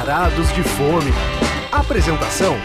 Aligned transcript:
Varados 0.00 0.50
de 0.54 0.62
Fome. 0.62 1.12
Apresentação: 1.70 2.56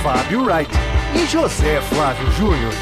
Fábio 0.00 0.44
Wright 0.44 0.70
e 1.16 1.26
José 1.26 1.80
Flávio 1.80 2.30
Júnior. 2.30 2.72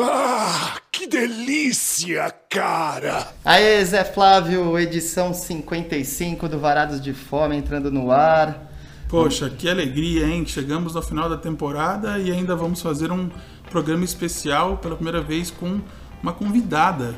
Ah, 0.00 0.76
que 0.90 1.06
delícia, 1.06 2.34
cara! 2.48 3.34
Aê, 3.44 3.84
Zé 3.84 4.02
Flávio, 4.02 4.78
edição 4.78 5.34
55 5.34 6.48
do 6.48 6.58
Varados 6.58 7.02
de 7.02 7.12
Fome 7.12 7.54
entrando 7.54 7.90
no 7.90 8.10
ar. 8.10 8.66
Poxa, 9.10 9.50
que 9.50 9.68
alegria, 9.68 10.26
hein? 10.26 10.46
Chegamos 10.46 10.94
no 10.94 11.02
final 11.02 11.28
da 11.28 11.36
temporada 11.36 12.18
e 12.18 12.32
ainda 12.32 12.56
vamos 12.56 12.80
fazer 12.80 13.12
um 13.12 13.28
programa 13.70 14.06
especial 14.06 14.78
pela 14.78 14.96
primeira 14.96 15.20
vez 15.20 15.50
com 15.50 15.82
uma 16.22 16.32
convidada. 16.32 17.14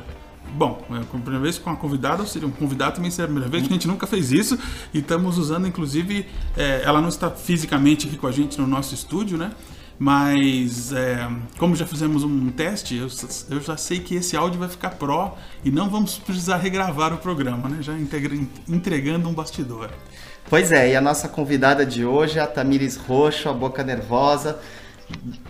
Bom, 0.53 0.83
é 0.91 0.97
a 0.97 1.03
primeira 1.03 1.39
vez 1.39 1.57
com 1.57 1.69
uma 1.69 1.75
convidada, 1.75 2.21
ou 2.21 2.27
seja, 2.27 2.45
um 2.45 2.51
convidado 2.51 2.95
também 2.95 3.11
seria 3.11 3.25
a 3.25 3.27
primeira 3.27 3.49
vez, 3.49 3.63
a 3.63 3.67
gente 3.67 3.87
nunca 3.87 4.07
fez 4.07 4.31
isso 4.31 4.57
e 4.93 4.99
estamos 4.99 5.37
usando, 5.37 5.67
inclusive, 5.67 6.25
é, 6.57 6.81
ela 6.83 7.01
não 7.01 7.09
está 7.09 7.29
fisicamente 7.29 8.07
aqui 8.07 8.17
com 8.17 8.27
a 8.27 8.31
gente 8.31 8.59
no 8.59 8.67
nosso 8.67 8.93
estúdio, 8.93 9.37
né? 9.37 9.51
Mas, 9.99 10.93
é, 10.93 11.29
como 11.57 11.75
já 11.75 11.85
fizemos 11.85 12.23
um 12.23 12.49
teste, 12.51 12.95
eu, 12.95 13.07
eu, 13.49 13.61
já 13.61 13.75
sei 13.75 13.99
que 13.99 14.15
esse 14.15 14.37
áudio 14.37 14.57
vai 14.57 14.69
ficar 14.69 14.91
pró 14.91 15.37
e 15.63 15.69
não 15.69 15.89
vamos 15.89 16.17
precisar 16.17 16.55
regravar 16.55 17.13
o 17.13 17.17
programa, 17.17 17.67
né? 17.67 17.79
Já 17.81 17.97
integra, 17.99 18.33
entregando 18.67 19.27
um 19.27 19.33
bastidor. 19.33 19.89
Pois 20.49 20.71
é, 20.71 20.91
e 20.91 20.95
a 20.95 21.01
nossa 21.01 21.27
convidada 21.27 21.85
de 21.85 22.05
hoje 22.05 22.39
é 22.39 22.41
a 22.41 22.47
Tamires 22.47 22.95
Roxo, 22.95 23.49
a 23.49 23.53
Boca 23.53 23.83
Nervosa. 23.83 24.59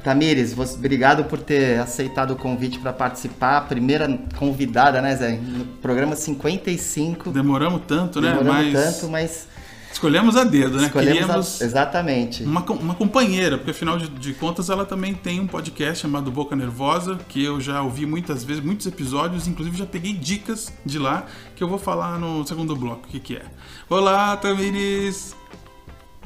Tamires, 0.04 0.54
você, 0.54 0.76
obrigado 0.76 1.24
por 1.26 1.40
ter 1.40 1.80
aceitado 1.80 2.32
o 2.32 2.36
convite 2.36 2.80
para 2.80 2.94
participar. 2.94 3.62
Primeira 3.68 4.08
convidada, 4.38 5.02
né, 5.02 5.16
Zé? 5.16 5.38
No 5.38 5.66
programa 5.82 6.16
55. 6.16 7.32
Demoramos 7.32 7.82
tanto, 7.88 8.22
né? 8.22 8.30
Demoramos 8.30 8.74
mas... 8.74 8.74
tanto, 8.74 9.10
mas 9.10 9.48
Escolhemos 9.92 10.36
a 10.36 10.44
dedo, 10.44 10.78
né? 10.78 10.86
Escolhemos 10.86 11.20
Queríamos 11.20 11.62
a... 11.62 11.66
exatamente. 11.66 12.44
Uma, 12.44 12.64
uma 12.72 12.96
companheira, 12.96 13.58
porque 13.58 13.72
afinal 13.72 13.98
de, 13.98 14.08
de, 14.08 14.34
contas 14.34 14.70
ela 14.70 14.86
também 14.86 15.14
tem 15.14 15.40
um 15.40 15.48
podcast 15.48 16.02
chamado 16.02 16.32
Boca 16.32 16.56
Nervosa, 16.56 17.20
que 17.28 17.44
eu 17.44 17.60
já 17.60 17.82
ouvi 17.82 18.06
muitas 18.06 18.44
vezes, 18.44 18.64
muitos 18.64 18.86
episódios, 18.86 19.48
inclusive 19.48 19.78
já 19.78 19.86
peguei 19.86 20.14
dicas 20.14 20.72
de 20.86 21.00
lá, 21.00 21.26
que 21.56 21.64
eu 21.64 21.68
vou 21.68 21.80
falar 21.80 22.20
no 22.20 22.46
segundo 22.46 22.76
bloco, 22.76 23.08
o 23.08 23.10
que, 23.10 23.20
que 23.20 23.36
é. 23.36 23.46
Olá, 23.90 24.38
Tamires! 24.38 25.39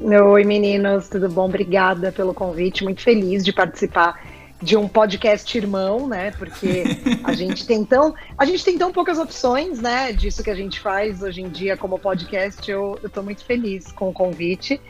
Oi, 0.01 0.43
meninos, 0.43 1.07
tudo 1.07 1.29
bom? 1.29 1.45
Obrigada 1.45 2.11
pelo 2.11 2.33
convite, 2.33 2.83
muito 2.83 3.01
feliz 3.01 3.45
de 3.45 3.53
participar 3.53 4.19
de 4.59 4.75
um 4.75 4.87
podcast 4.87 5.55
irmão, 5.55 6.07
né? 6.07 6.31
Porque 6.31 6.83
a 7.23 7.33
gente 7.33 7.65
tem 7.67 7.85
tão, 7.85 8.13
a 8.35 8.43
gente 8.43 8.65
tem 8.65 8.75
tão 8.75 8.91
poucas 8.91 9.19
opções, 9.19 9.79
né? 9.79 10.11
Disso 10.11 10.43
que 10.43 10.49
a 10.49 10.55
gente 10.55 10.79
faz 10.79 11.21
hoje 11.21 11.41
em 11.41 11.49
dia 11.49 11.77
como 11.77 11.99
podcast. 11.99 12.69
Eu, 12.69 12.97
eu 13.03 13.09
tô 13.09 13.21
muito 13.21 13.45
feliz 13.45 13.91
com 13.91 14.09
o 14.09 14.13
convite. 14.13 14.81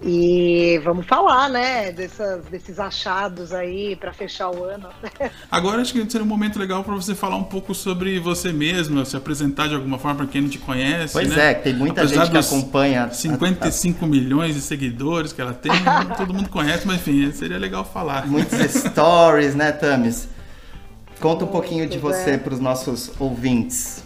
E 0.00 0.80
vamos 0.84 1.06
falar, 1.06 1.48
né, 1.48 1.90
dessas, 1.90 2.44
desses 2.44 2.78
achados 2.78 3.52
aí 3.52 3.96
para 3.96 4.12
fechar 4.12 4.48
o 4.48 4.62
ano. 4.62 4.88
Agora 5.50 5.82
acho 5.82 5.92
que 5.92 5.98
seria 6.08 6.24
um 6.24 6.28
momento 6.28 6.56
legal 6.56 6.84
para 6.84 6.94
você 6.94 7.16
falar 7.16 7.34
um 7.34 7.42
pouco 7.42 7.74
sobre 7.74 8.20
você 8.20 8.52
mesma, 8.52 9.04
se 9.04 9.16
apresentar 9.16 9.66
de 9.66 9.74
alguma 9.74 9.98
forma 9.98 10.18
para 10.18 10.26
quem 10.26 10.42
não 10.42 10.48
te 10.48 10.58
conhece. 10.58 11.12
Pois 11.12 11.28
né? 11.28 11.50
é, 11.50 11.54
tem 11.54 11.74
muita 11.74 12.02
Apesar 12.02 12.26
gente 12.26 12.32
que 12.32 12.38
acompanha. 12.38 13.10
55 13.10 14.04
a, 14.04 14.08
milhões 14.08 14.54
de 14.54 14.60
seguidores 14.60 15.32
que 15.32 15.40
ela 15.40 15.52
tem, 15.52 15.72
todo 16.16 16.32
mundo 16.32 16.48
conhece, 16.48 16.86
mas 16.86 16.98
enfim, 16.98 17.32
seria 17.32 17.58
legal 17.58 17.84
falar. 17.84 18.24
Muitos 18.24 18.56
stories, 18.70 19.56
né, 19.56 19.72
Tamis? 19.72 20.28
Conta 21.18 21.44
um 21.44 21.48
pouquinho 21.48 21.88
de 21.88 21.98
você 21.98 22.30
é. 22.30 22.38
para 22.38 22.54
os 22.54 22.60
nossos 22.60 23.10
ouvintes. 23.18 24.04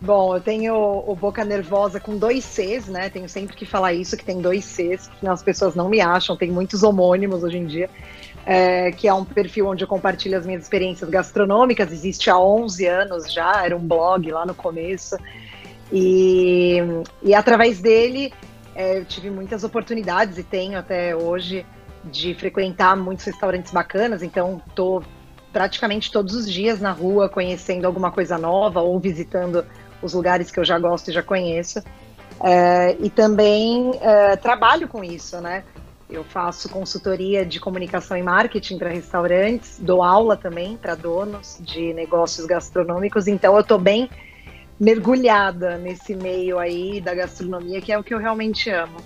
Bom, 0.00 0.36
eu 0.36 0.40
tenho 0.40 0.74
o 0.74 1.14
Boca 1.16 1.44
Nervosa 1.44 1.98
com 1.98 2.16
dois 2.16 2.44
Cs, 2.44 2.86
né? 2.86 3.10
Tenho 3.10 3.28
sempre 3.28 3.56
que 3.56 3.66
falar 3.66 3.92
isso, 3.92 4.16
que 4.16 4.24
tem 4.24 4.40
dois 4.40 4.64
Cs, 4.64 5.10
que 5.18 5.26
as 5.26 5.42
pessoas 5.42 5.74
não 5.74 5.88
me 5.88 6.00
acham, 6.00 6.36
tem 6.36 6.52
muitos 6.52 6.84
homônimos 6.84 7.42
hoje 7.42 7.58
em 7.58 7.66
dia. 7.66 7.90
É, 8.46 8.92
que 8.92 9.06
é 9.08 9.12
um 9.12 9.24
perfil 9.24 9.66
onde 9.66 9.84
eu 9.84 9.88
compartilho 9.88 10.38
as 10.38 10.46
minhas 10.46 10.62
experiências 10.62 11.10
gastronômicas, 11.10 11.92
existe 11.92 12.30
há 12.30 12.38
11 12.38 12.86
anos 12.86 13.30
já, 13.30 13.62
era 13.62 13.76
um 13.76 13.86
blog 13.86 14.30
lá 14.30 14.46
no 14.46 14.54
começo. 14.54 15.18
E, 15.92 16.78
e 17.22 17.34
através 17.34 17.80
dele 17.80 18.32
é, 18.74 18.98
eu 18.98 19.04
tive 19.04 19.28
muitas 19.28 19.64
oportunidades 19.64 20.38
e 20.38 20.44
tenho 20.44 20.78
até 20.78 21.14
hoje 21.14 21.66
de 22.04 22.34
frequentar 22.34 22.96
muitos 22.96 23.24
restaurantes 23.26 23.72
bacanas, 23.72 24.22
então 24.22 24.62
estou 24.66 25.02
praticamente 25.52 26.12
todos 26.12 26.34
os 26.34 26.50
dias 26.50 26.80
na 26.80 26.92
rua 26.92 27.28
conhecendo 27.28 27.84
alguma 27.84 28.12
coisa 28.12 28.38
nova 28.38 28.80
ou 28.80 28.98
visitando 29.00 29.66
os 30.02 30.14
lugares 30.14 30.50
que 30.50 30.58
eu 30.60 30.64
já 30.64 30.78
gosto 30.78 31.08
e 31.08 31.12
já 31.12 31.22
conheço. 31.22 31.82
É, 32.42 32.96
e 33.00 33.10
também 33.10 33.98
é, 34.00 34.36
trabalho 34.36 34.86
com 34.86 35.02
isso, 35.02 35.40
né? 35.40 35.64
Eu 36.08 36.24
faço 36.24 36.68
consultoria 36.68 37.44
de 37.44 37.60
comunicação 37.60 38.16
e 38.16 38.22
marketing 38.22 38.78
para 38.78 38.88
restaurantes, 38.88 39.78
dou 39.78 40.02
aula 40.02 40.36
também 40.36 40.76
para 40.76 40.94
donos 40.94 41.58
de 41.60 41.92
negócios 41.92 42.46
gastronômicos, 42.46 43.28
então 43.28 43.54
eu 43.54 43.60
estou 43.60 43.78
bem 43.78 44.08
mergulhada 44.80 45.76
nesse 45.76 46.14
meio 46.14 46.58
aí 46.58 47.00
da 47.00 47.14
gastronomia, 47.14 47.80
que 47.80 47.92
é 47.92 47.98
o 47.98 48.04
que 48.04 48.14
eu 48.14 48.18
realmente 48.18 48.70
amo. 48.70 48.98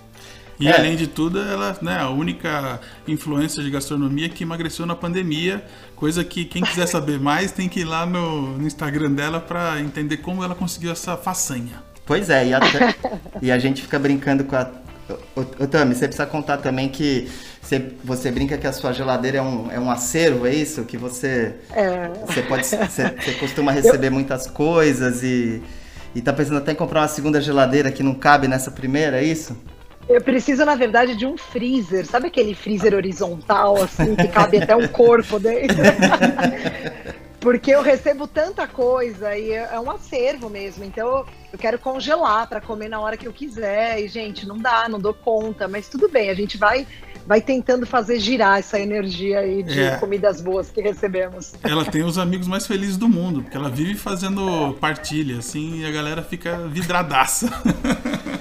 E 0.62 0.68
é. 0.68 0.76
além 0.76 0.94
de 0.94 1.08
tudo, 1.08 1.40
ela 1.40 1.76
é 1.80 1.84
né, 1.84 1.98
a 1.98 2.08
única 2.08 2.80
influência 3.08 3.60
de 3.60 3.68
gastronomia 3.68 4.28
que 4.28 4.44
emagreceu 4.44 4.86
na 4.86 4.94
pandemia, 4.94 5.64
coisa 5.96 6.22
que 6.22 6.44
quem 6.44 6.62
quiser 6.62 6.86
saber 6.88 7.18
mais 7.18 7.50
tem 7.50 7.68
que 7.68 7.80
ir 7.80 7.84
lá 7.84 8.06
no, 8.06 8.56
no 8.56 8.64
Instagram 8.64 9.10
dela 9.10 9.40
para 9.40 9.80
entender 9.80 10.18
como 10.18 10.44
ela 10.44 10.54
conseguiu 10.54 10.92
essa 10.92 11.16
façanha. 11.16 11.82
Pois 12.06 12.30
é, 12.30 12.46
e, 12.46 12.54
até, 12.54 12.94
e 13.42 13.50
a 13.50 13.58
gente 13.58 13.82
fica 13.82 13.98
brincando 13.98 14.44
com 14.44 14.54
a. 14.54 14.70
Ô, 15.34 15.66
Tami, 15.66 15.96
você 15.96 16.06
precisa 16.06 16.26
contar 16.26 16.58
também 16.58 16.88
que 16.88 17.28
você, 17.60 17.92
você 18.04 18.30
brinca 18.30 18.56
que 18.56 18.66
a 18.66 18.72
sua 18.72 18.92
geladeira 18.92 19.38
é 19.38 19.42
um, 19.42 19.68
é 19.72 19.80
um 19.80 19.90
acervo, 19.90 20.46
é 20.46 20.54
isso? 20.54 20.84
Que 20.84 20.96
você. 20.96 21.56
É. 21.72 22.08
Você, 22.24 22.42
pode, 22.42 22.66
você, 22.66 22.76
você 23.18 23.32
costuma 23.40 23.72
receber 23.72 24.08
Eu... 24.08 24.12
muitas 24.12 24.46
coisas 24.46 25.24
e, 25.24 25.60
e 26.14 26.20
tá 26.20 26.32
pensando 26.32 26.58
até 26.58 26.70
em 26.70 26.76
comprar 26.76 27.00
uma 27.00 27.08
segunda 27.08 27.40
geladeira 27.40 27.90
que 27.90 28.02
não 28.04 28.14
cabe 28.14 28.46
nessa 28.46 28.70
primeira, 28.70 29.20
é 29.20 29.24
isso? 29.24 29.56
Eu 30.12 30.20
preciso, 30.20 30.64
na 30.64 30.74
verdade, 30.74 31.16
de 31.16 31.24
um 31.24 31.38
freezer. 31.38 32.06
Sabe 32.06 32.26
aquele 32.26 32.54
freezer 32.54 32.94
horizontal, 32.94 33.82
assim, 33.82 34.14
que 34.14 34.28
cabe 34.28 34.58
até 34.58 34.76
um 34.76 34.86
corpo 34.86 35.38
dentro? 35.38 35.76
Porque 37.40 37.72
eu 37.72 37.82
recebo 37.82 38.28
tanta 38.28 38.68
coisa 38.68 39.36
e 39.36 39.50
é 39.52 39.80
um 39.80 39.90
acervo 39.90 40.48
mesmo. 40.48 40.84
Então 40.84 41.24
eu 41.52 41.58
quero 41.58 41.78
congelar 41.78 42.46
para 42.46 42.60
comer 42.60 42.88
na 42.88 43.00
hora 43.00 43.16
que 43.16 43.26
eu 43.26 43.32
quiser. 43.32 44.00
E, 44.00 44.06
gente, 44.06 44.46
não 44.46 44.58
dá, 44.58 44.88
não 44.88 45.00
dou 45.00 45.14
conta. 45.14 45.66
Mas 45.66 45.88
tudo 45.88 46.08
bem, 46.08 46.30
a 46.30 46.34
gente 46.34 46.56
vai 46.56 46.86
vai 47.26 47.40
tentando 47.40 47.86
fazer 47.86 48.18
girar 48.18 48.58
essa 48.58 48.78
energia 48.78 49.40
aí 49.40 49.62
de 49.62 49.80
é. 49.80 49.96
comidas 49.96 50.40
boas 50.40 50.70
que 50.70 50.80
recebemos. 50.80 51.54
Ela 51.62 51.84
tem 51.84 52.02
os 52.02 52.18
amigos 52.18 52.46
mais 52.48 52.66
felizes 52.66 52.96
do 52.96 53.08
mundo, 53.08 53.42
porque 53.42 53.56
ela 53.56 53.70
vive 53.70 53.94
fazendo 53.94 54.74
partilha, 54.80 55.38
assim, 55.38 55.80
e 55.80 55.86
a 55.86 55.90
galera 55.90 56.22
fica 56.22 56.66
vidradaça. 56.68 57.48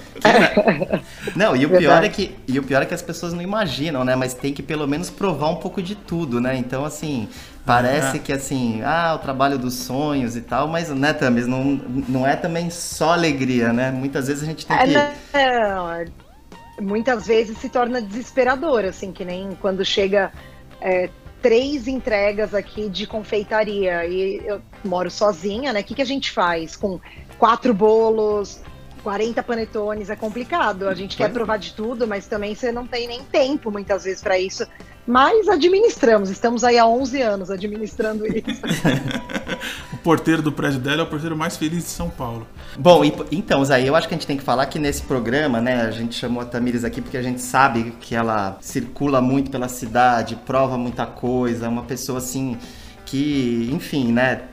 Não, 1.36 1.56
e 1.56 1.66
o 1.66 1.70
pior 1.70 2.04
é 2.04 2.10
que 2.10 2.36
e 2.48 2.60
o 2.60 2.64
pior 2.64 2.82
é 2.82 2.86
que 2.86 2.94
as 2.94 3.02
pessoas 3.02 3.34
não 3.34 3.42
imaginam, 3.42 4.04
né? 4.04 4.16
Mas 4.16 4.34
tem 4.34 4.54
que 4.54 4.64
pelo 4.64 4.88
menos 4.88 5.10
provar 5.10 5.50
um 5.50 5.56
pouco 5.56 5.82
de 5.82 5.96
tudo, 5.96 6.40
né? 6.40 6.56
Então 6.58 6.86
assim, 6.86 7.30
parece 7.66 8.18
é. 8.18 8.20
que 8.20 8.34
assim, 8.34 8.82
ah, 8.84 9.16
o 9.16 9.20
trabalho 9.20 9.58
dos 9.58 9.74
sonhos 9.76 10.36
e 10.36 10.42
tal, 10.42 10.68
mas 10.68 10.90
né, 10.90 11.14
Tamis, 11.14 11.48
não, 11.48 11.64
não 12.08 12.28
é 12.28 12.36
também 12.36 12.70
só 12.70 13.14
alegria, 13.14 13.72
né? 13.72 13.92
Muitas 13.92 14.28
vezes 14.28 14.44
a 14.44 14.46
gente 14.46 14.66
tem 14.66 14.78
é, 14.78 14.86
que 14.86 14.94
não, 14.94 16.06
muitas 16.82 17.28
vezes 17.28 17.58
se 17.58 17.70
torna 17.70 18.02
desesperador, 18.02 18.86
assim, 18.86 19.12
que 19.12 19.24
nem 19.24 19.56
quando 19.62 19.86
chega 19.86 20.32
é, 20.82 21.10
três 21.42 21.88
entregas 21.88 22.54
aqui 22.54 22.90
de 22.90 23.08
confeitaria 23.08 24.06
e 24.06 24.42
eu 24.46 24.62
moro 24.84 25.10
sozinha, 25.10 25.74
né? 25.74 25.82
O 25.82 25.84
que, 25.84 25.96
que 25.96 26.02
a 26.02 26.06
gente 26.06 26.32
faz 26.32 26.76
com 26.76 27.00
quatro 27.38 27.74
bolos, 27.74 28.62
40 29.04 29.42
panetones 29.44 30.10
é 30.10 30.16
complicado. 30.16 30.88
A 30.88 30.94
gente 30.94 31.18
quer 31.18 31.32
provar 31.32 31.58
de 31.58 31.74
tudo, 31.74 32.08
mas 32.08 32.28
também 32.28 32.56
você 32.56 32.72
não 32.72 32.86
tem 32.86 33.08
nem 33.08 33.24
tempo 33.24 33.72
muitas 33.72 34.04
vezes 34.04 34.22
para 34.22 34.40
isso. 34.40 34.66
Mas 35.06 35.48
administramos, 35.48 36.30
estamos 36.30 36.64
aí 36.64 36.78
há 36.78 36.86
11 36.86 37.22
anos 37.22 37.50
administrando 37.50 38.26
isso. 38.28 38.62
o 39.92 39.98
porteiro 39.98 40.42
do 40.42 40.52
prédio 40.52 40.80
dela 40.80 41.02
é 41.02 41.04
o 41.04 41.08
porteiro 41.08 41.36
mais 41.36 41.58
feliz 41.58 41.84
de 41.84 41.90
São 41.90 42.10
Paulo. 42.10 42.48
Bom, 42.78 43.02
então, 43.32 43.66
Zé, 43.66 43.88
eu 43.88 43.96
acho 43.96 44.08
que 44.08 44.14
a 44.14 44.18
gente 44.18 44.28
tem 44.28 44.38
que 44.38 44.44
falar 44.44 44.68
que 44.68 44.78
nesse 44.78 45.02
programa, 45.02 45.60
né, 45.60 45.82
a 45.82 45.92
gente 45.92 46.16
chamou 46.16 46.42
a 46.42 46.46
Tamires 46.46 46.84
aqui 46.84 47.02
porque 47.02 47.18
a 47.18 47.22
gente 47.22 47.42
sabe 47.42 47.96
que 48.00 48.14
ela 48.14 48.58
circula 48.62 49.22
muito 49.22 49.50
pela 49.50 49.68
cidade, 49.68 50.36
prova 50.46 50.78
muita 50.78 51.06
coisa, 51.08 51.66
é 51.66 51.70
uma 51.70 51.84
pessoa 51.84 52.20
assim 52.20 52.58
que, 53.04 53.70
enfim, 53.74 54.12
né, 54.12 54.44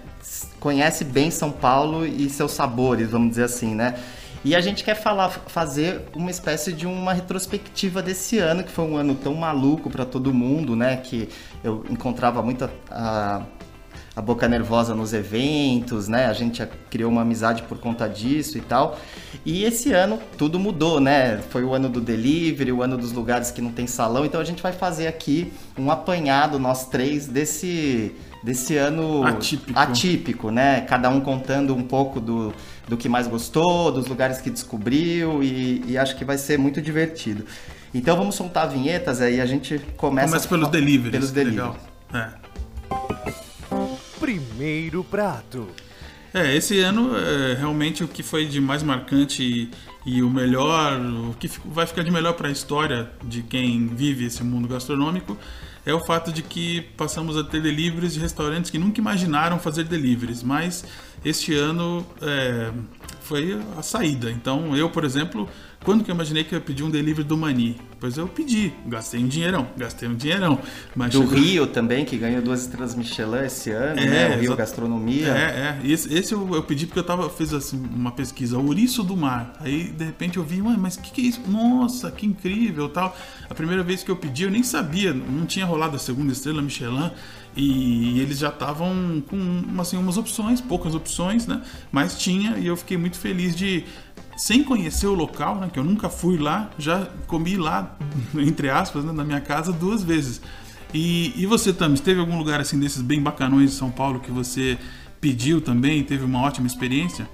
conhece 0.58 1.04
bem 1.04 1.30
São 1.30 1.50
Paulo 1.50 2.06
e 2.06 2.28
seus 2.30 2.52
sabores, 2.52 3.10
vamos 3.10 3.30
dizer 3.30 3.44
assim, 3.44 3.74
né? 3.74 3.94
E 4.48 4.56
a 4.56 4.62
gente 4.62 4.82
quer 4.82 4.94
falar, 4.94 5.28
fazer 5.28 6.06
uma 6.16 6.30
espécie 6.30 6.72
de 6.72 6.86
uma 6.86 7.12
retrospectiva 7.12 8.00
desse 8.00 8.38
ano, 8.38 8.64
que 8.64 8.70
foi 8.70 8.86
um 8.86 8.96
ano 8.96 9.14
tão 9.14 9.34
maluco 9.34 9.90
para 9.90 10.06
todo 10.06 10.32
mundo, 10.32 10.74
né? 10.74 10.96
Que 10.96 11.28
eu 11.62 11.84
encontrava 11.90 12.40
muita. 12.40 12.70
A, 12.90 13.42
a 14.18 14.20
Boca 14.20 14.48
Nervosa 14.48 14.96
nos 14.96 15.12
eventos, 15.12 16.08
né? 16.08 16.26
A 16.26 16.32
gente 16.32 16.66
criou 16.90 17.08
uma 17.08 17.22
amizade 17.22 17.62
por 17.62 17.78
conta 17.78 18.08
disso 18.08 18.58
e 18.58 18.60
tal. 18.60 18.98
E 19.46 19.62
esse 19.62 19.92
ano 19.92 20.18
tudo 20.36 20.58
mudou, 20.58 20.98
né? 20.98 21.38
Foi 21.50 21.62
o 21.62 21.72
ano 21.72 21.88
do 21.88 22.00
delivery, 22.00 22.72
o 22.72 22.82
ano 22.82 22.98
dos 22.98 23.12
lugares 23.12 23.52
que 23.52 23.62
não 23.62 23.70
tem 23.70 23.86
salão. 23.86 24.26
Então 24.26 24.40
a 24.40 24.44
gente 24.44 24.60
vai 24.60 24.72
fazer 24.72 25.06
aqui 25.06 25.52
um 25.78 25.88
apanhado, 25.88 26.58
nós 26.58 26.88
três, 26.88 27.28
desse 27.28 28.12
desse 28.42 28.76
ano 28.76 29.24
Atípico. 29.24 29.78
atípico, 29.78 30.50
né? 30.50 30.80
Cada 30.80 31.08
um 31.10 31.20
contando 31.20 31.72
um 31.72 31.84
pouco 31.84 32.20
do, 32.20 32.52
do 32.88 32.96
que 32.96 33.08
mais 33.08 33.28
gostou, 33.28 33.92
dos 33.92 34.08
lugares 34.08 34.38
que 34.38 34.50
descobriu 34.50 35.44
e, 35.44 35.84
e 35.86 35.96
acho 35.96 36.16
que 36.16 36.24
vai 36.24 36.38
ser 36.38 36.58
muito 36.58 36.82
divertido. 36.82 37.44
Então 37.94 38.16
vamos 38.16 38.34
soltar 38.34 38.68
vinhetas 38.68 39.20
aí, 39.20 39.40
a 39.40 39.46
gente 39.46 39.78
começa... 39.96 40.28
Começa 40.28 40.48
pelos 40.48 40.68
deliveries. 40.68 41.12
Pelos 41.12 41.30
deliveries. 41.30 41.76
Legal. 42.12 42.34
É. 43.34 43.47
Primeiro 44.58 45.04
prato. 45.04 45.68
É, 46.34 46.56
esse 46.56 46.80
ano 46.80 47.16
é, 47.16 47.54
realmente 47.54 48.02
o 48.02 48.08
que 48.08 48.24
foi 48.24 48.44
de 48.44 48.60
mais 48.60 48.82
marcante 48.82 49.40
e, 49.40 49.70
e 50.04 50.20
o 50.20 50.28
melhor, 50.28 51.00
o 51.00 51.34
que 51.38 51.48
vai 51.64 51.86
ficar 51.86 52.02
de 52.02 52.10
melhor 52.10 52.32
para 52.32 52.48
a 52.48 52.50
história 52.50 53.08
de 53.22 53.44
quem 53.44 53.86
vive 53.86 54.26
esse 54.26 54.42
mundo 54.42 54.66
gastronômico 54.66 55.38
é 55.86 55.94
o 55.94 56.00
fato 56.00 56.32
de 56.32 56.42
que 56.42 56.80
passamos 56.96 57.36
a 57.36 57.44
ter 57.44 57.62
deliveries 57.62 58.14
de 58.14 58.18
restaurantes 58.18 58.68
que 58.68 58.78
nunca 58.78 59.00
imaginaram 59.00 59.60
fazer 59.60 59.84
deliveries, 59.84 60.42
mas 60.42 60.84
este 61.24 61.54
ano 61.54 62.04
é, 62.20 62.72
foi 63.20 63.60
a 63.78 63.82
saída. 63.82 64.28
Então 64.28 64.76
eu, 64.76 64.90
por 64.90 65.04
exemplo, 65.04 65.48
quando 65.84 66.04
que 66.04 66.10
eu 66.10 66.14
imaginei 66.14 66.44
que 66.44 66.54
eu 66.54 66.58
ia 66.58 66.64
pedir 66.64 66.82
um 66.82 66.90
delivery 66.90 67.26
do 67.26 67.36
Mani? 67.36 67.76
Pois 68.00 68.16
eu 68.16 68.28
pedi, 68.28 68.72
gastei 68.86 69.18
um 69.20 69.26
dinheirão, 69.26 69.66
gastei 69.76 70.08
um 70.08 70.14
dinheirão. 70.14 70.58
Mas 70.94 71.10
Do 71.12 71.22
chegou- 71.22 71.34
Rio 71.38 71.66
também, 71.66 72.04
que 72.04 72.16
ganhou 72.16 72.40
duas 72.42 72.60
estrelas 72.62 72.94
Michelin 72.94 73.44
esse 73.46 73.70
ano, 73.70 73.98
É, 74.00 74.06
né? 74.06 74.36
O 74.36 74.40
Rio. 74.40 74.56
Gastronomia. 74.56 75.28
É, 75.28 75.78
é. 75.84 75.90
Esse, 75.90 76.12
esse 76.14 76.32
eu, 76.32 76.54
eu 76.54 76.62
pedi 76.62 76.86
porque 76.86 76.98
eu 77.00 77.04
tava, 77.04 77.28
fiz 77.30 77.52
assim, 77.52 77.82
uma 77.94 78.12
pesquisa, 78.12 78.56
ouriço 78.58 79.02
do 79.02 79.16
mar. 79.16 79.54
Aí, 79.60 79.84
de 79.90 80.04
repente, 80.04 80.36
eu 80.36 80.44
vi, 80.44 80.60
mas 80.62 80.94
o 80.96 81.00
que, 81.00 81.10
que 81.10 81.20
é 81.22 81.24
isso? 81.24 81.40
Nossa, 81.48 82.10
que 82.10 82.26
incrível 82.26 82.88
tal. 82.88 83.16
A 83.50 83.54
primeira 83.54 83.82
vez 83.82 84.02
que 84.04 84.10
eu 84.10 84.16
pedi, 84.16 84.44
eu 84.44 84.50
nem 84.50 84.62
sabia, 84.62 85.12
não 85.12 85.44
tinha 85.46 85.64
rolado 85.66 85.96
a 85.96 85.98
segunda 85.98 86.32
estrela 86.32 86.60
Michelin. 86.62 87.10
E 87.56 88.20
eles 88.20 88.38
já 88.38 88.50
estavam 88.50 89.20
com 89.26 89.64
assim, 89.80 89.96
umas 89.96 90.16
opções, 90.16 90.60
poucas 90.60 90.94
opções, 90.94 91.46
né? 91.48 91.60
Mas 91.90 92.16
tinha, 92.16 92.56
e 92.56 92.66
eu 92.68 92.76
fiquei 92.76 92.96
muito 92.96 93.18
feliz 93.18 93.56
de 93.56 93.84
sem 94.38 94.62
conhecer 94.62 95.08
o 95.08 95.14
local, 95.14 95.56
né, 95.56 95.68
que 95.70 95.78
eu 95.80 95.84
nunca 95.84 96.08
fui 96.08 96.38
lá, 96.38 96.70
já 96.78 97.08
comi 97.26 97.56
lá, 97.56 97.96
entre 98.38 98.70
aspas, 98.70 99.04
né, 99.04 99.12
na 99.12 99.24
minha 99.24 99.40
casa 99.40 99.72
duas 99.72 100.02
vezes. 100.02 100.40
E, 100.94 101.34
e 101.36 101.44
você, 101.44 101.72
Tamis, 101.72 102.00
teve 102.00 102.20
algum 102.20 102.38
lugar 102.38 102.60
assim 102.60 102.78
desses 102.78 103.02
bem 103.02 103.20
bacanões 103.20 103.72
de 103.72 103.76
São 103.76 103.90
Paulo 103.90 104.20
que 104.20 104.30
você 104.30 104.78
pediu 105.20 105.60
também 105.60 105.98
e 105.98 106.04
teve 106.04 106.24
uma 106.24 106.40
ótima 106.40 106.68
experiência? 106.68 107.28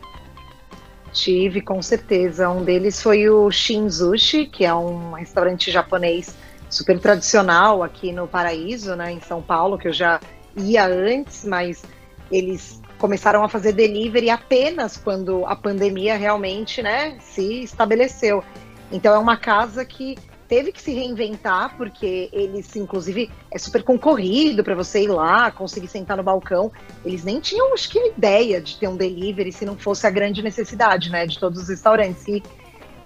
Tive, 1.13 1.61
com 1.61 1.81
certeza. 1.81 2.49
Um 2.49 2.65
deles 2.65 3.01
foi 3.01 3.29
o 3.29 3.51
Shinzushi, 3.51 4.47
que 4.47 4.65
é 4.65 4.75
um 4.75 5.13
restaurante 5.13 5.71
japonês 5.71 6.35
super 6.71 6.99
tradicional 6.99 7.83
aqui 7.83 8.13
no 8.13 8.27
Paraíso, 8.27 8.97
né, 8.97 9.13
em 9.13 9.21
São 9.21 9.43
Paulo, 9.43 9.79
que 9.79 9.89
eu 9.89 9.93
já 9.93 10.19
ia 10.57 10.87
antes, 10.87 11.45
mas 11.45 11.85
eles 12.33 12.81
começaram 13.05 13.45
a 13.45 13.51
fazer 13.51 13.73
delivery 13.73 14.31
apenas 14.31 14.97
quando 14.97 15.45
a 15.45 15.55
pandemia 15.55 16.17
realmente, 16.17 16.81
né, 16.81 17.19
se 17.21 17.63
estabeleceu. 17.63 18.43
Então 18.91 19.15
é 19.15 19.19
uma 19.19 19.37
casa 19.37 19.85
que 19.85 20.17
teve 20.49 20.73
que 20.73 20.81
se 20.81 20.91
reinventar 20.91 21.77
porque 21.77 22.31
eles, 22.33 22.75
inclusive, 22.75 23.31
é 23.51 23.59
super 23.59 23.83
concorrido 23.83 24.65
para 24.65 24.75
você 24.75 25.03
ir 25.03 25.09
lá, 25.09 25.51
conseguir 25.51 25.89
sentar 25.89 26.17
no 26.17 26.23
balcão. 26.23 26.73
Eles 27.05 27.23
nem 27.25 27.41
tinham, 27.41 27.75
acho 27.75 27.91
que, 27.91 27.99
ideia 27.99 28.59
de 28.59 28.79
ter 28.79 28.89
um 28.89 28.97
delivery 28.97 29.53
se 29.53 29.67
não 29.67 29.77
fosse 29.77 30.07
a 30.07 30.11
grande 30.11 30.43
necessidade, 30.43 31.11
né, 31.11 31.27
de 31.27 31.39
todos 31.39 31.61
os 31.61 31.69
restaurantes. 31.69 32.27
E 32.27 32.43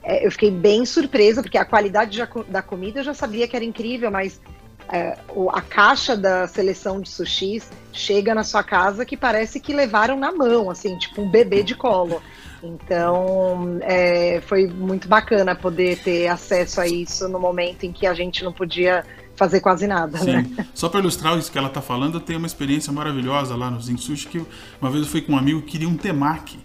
é, 0.05 0.25
eu 0.25 0.31
fiquei 0.31 0.53
bem 0.53 0.87
surpresa 0.87 1.43
porque 1.43 1.59
a 1.59 1.65
qualidade 1.65 2.17
da, 2.17 2.27
co- 2.29 2.45
da 2.45 2.63
comida 2.63 3.01
eu 3.01 3.05
já 3.05 3.15
sabia 3.15 3.49
que 3.49 3.57
era 3.57 3.65
incrível, 3.65 4.13
mas 4.13 4.41
é, 4.91 5.19
a 5.53 5.61
caixa 5.61 6.17
da 6.17 6.47
seleção 6.47 7.01
de 7.01 7.09
sushis 7.09 7.71
chega 7.93 8.35
na 8.35 8.43
sua 8.43 8.63
casa 8.63 9.05
que 9.05 9.17
parece 9.17 9.61
que 9.61 9.73
levaram 9.73 10.19
na 10.19 10.33
mão, 10.33 10.71
assim, 10.71 10.97
tipo 10.97 11.23
um 11.23 11.31
bebê 11.31 11.63
de 11.63 11.75
colo. 11.75 12.23
Então, 12.63 13.79
é, 13.83 14.41
foi 14.47 14.67
muito 14.67 15.07
bacana 15.07 15.55
poder 15.55 15.99
ter 15.99 16.27
acesso 16.29 16.81
a 16.81 16.89
isso 16.89 17.29
no 17.29 17.39
momento 17.39 17.85
em 17.85 17.93
que 17.93 18.07
a 18.07 18.15
gente 18.15 18.43
não 18.43 18.53
podia 18.53 19.05
fazer 19.37 19.61
quase 19.61 19.87
nada, 19.87 20.19
né? 20.25 20.45
Sim. 20.45 20.65
Só 20.75 20.89
para 20.89 20.99
ilustrar 20.99 21.39
isso 21.39 21.53
que 21.53 21.57
ela 21.57 21.69
tá 21.69 21.81
falando, 21.81 22.15
eu 22.15 22.21
tenho 22.21 22.39
uma 22.39 22.47
experiência 22.47 22.93
maravilhosa 22.93 23.55
lá 23.55 23.71
no 23.71 23.81
Zen 23.81 23.97
Sushi 23.97 24.27
que 24.27 24.45
uma 24.81 24.91
vez 24.91 25.05
eu 25.05 25.11
fui 25.11 25.23
com 25.23 25.33
um 25.33 25.39
amigo 25.39 25.63
que 25.63 25.73
queria 25.73 25.89
um 25.89 25.97
temaki. 25.97 26.59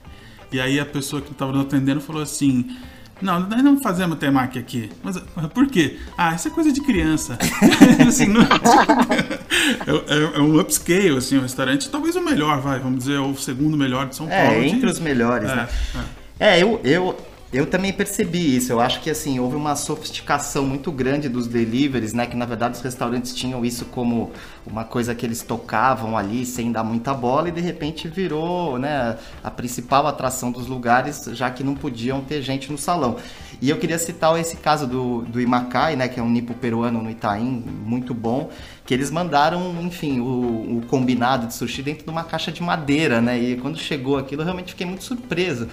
E 0.51 0.59
aí 0.59 0.79
a 0.79 0.85
pessoa 0.85 1.21
que 1.21 1.31
estava 1.31 1.59
atendendo 1.61 2.01
falou 2.01 2.21
assim: 2.21 2.75
Não, 3.23 3.39
nós 3.39 3.63
não 3.63 3.79
fazemos 3.81 4.17
temaki 4.19 4.59
aqui. 4.59 4.91
Mas 5.03 5.17
por 5.53 5.67
quê? 5.67 5.97
Ah, 6.17 6.35
isso 6.35 6.47
é 6.47 6.51
coisa 6.51 6.71
de 6.71 6.81
criança. 6.81 7.37
assim, 8.07 8.27
não- 8.27 8.41
é, 8.41 10.13
é- 10.35 10.37
é 10.37 10.41
um 10.41 10.59
upscale, 10.59 11.17
assim, 11.17 11.37
um 11.37 11.41
restaurante, 11.41 11.89
talvez 11.89 12.15
o 12.15 12.21
melhor, 12.21 12.59
vai, 12.61 12.79
vamos 12.79 12.99
dizer, 12.99 13.19
o 13.19 13.35
segundo 13.35 13.77
melhor 13.77 14.07
de 14.07 14.15
São 14.15 14.27
Paulo. 14.27 14.41
É, 14.43 14.59
de- 14.61 14.67
entre 14.69 14.89
os 14.89 14.99
melhores, 14.99 15.49
É, 15.49 15.55
né? 15.55 15.67
é. 16.39 16.57
É, 16.57 16.61
eu, 16.63 16.79
eu, 16.83 17.17
eu 17.53 17.67
também 17.67 17.93
percebi 17.93 18.55
isso. 18.55 18.71
Eu 18.71 18.79
acho 18.79 18.99
que 18.99 19.11
assim, 19.11 19.39
houve 19.39 19.55
uma 19.55 19.75
sofisticação 19.75 20.65
muito 20.65 20.91
grande 20.91 21.29
dos 21.29 21.45
deliveries, 21.45 22.11
né? 22.11 22.25
Que 22.25 22.35
na 22.35 22.45
verdade 22.45 22.75
os 22.75 22.81
restaurantes 22.81 23.33
tinham 23.33 23.63
isso 23.63 23.85
como 23.85 24.31
uma 24.65 24.83
coisa 24.83 25.13
que 25.13 25.23
eles 25.23 25.43
tocavam 25.43 26.17
ali 26.17 26.45
sem 26.47 26.71
dar 26.71 26.83
muita 26.83 27.13
bola 27.13 27.49
e 27.49 27.51
de 27.51 27.61
repente 27.61 28.07
virou 28.07 28.79
né, 28.79 29.17
a 29.43 29.51
principal 29.51 30.07
atração 30.07 30.51
dos 30.51 30.65
lugares, 30.67 31.29
já 31.33 31.51
que 31.51 31.63
não 31.63 31.75
podiam 31.75 32.21
ter 32.21 32.41
gente 32.41 32.71
no 32.71 32.77
salão. 32.77 33.17
E 33.61 33.69
eu 33.69 33.77
queria 33.77 33.99
citar 33.99 34.37
esse 34.39 34.57
caso 34.57 34.87
do, 34.87 35.21
do 35.21 35.39
Imacai, 35.39 35.95
né? 35.95 36.07
Que 36.07 36.19
é 36.19 36.23
um 36.23 36.29
nipo 36.29 36.55
peruano 36.55 37.03
no 37.03 37.09
Itaim, 37.09 37.63
muito 37.85 38.15
bom. 38.15 38.49
Que 38.83 38.93
eles 38.93 39.11
mandaram, 39.11 39.79
enfim, 39.81 40.19
o, 40.19 40.79
o 40.79 40.81
combinado 40.89 41.47
de 41.47 41.53
sushi 41.53 41.83
dentro 41.83 42.03
de 42.03 42.09
uma 42.09 42.23
caixa 42.23 42.51
de 42.51 42.63
madeira, 42.63 43.21
né? 43.21 43.39
E 43.39 43.57
quando 43.57 43.77
chegou 43.77 44.17
aquilo, 44.17 44.41
eu 44.41 44.45
realmente 44.45 44.71
fiquei 44.71 44.87
muito 44.87 45.03
surpreso. 45.03 45.69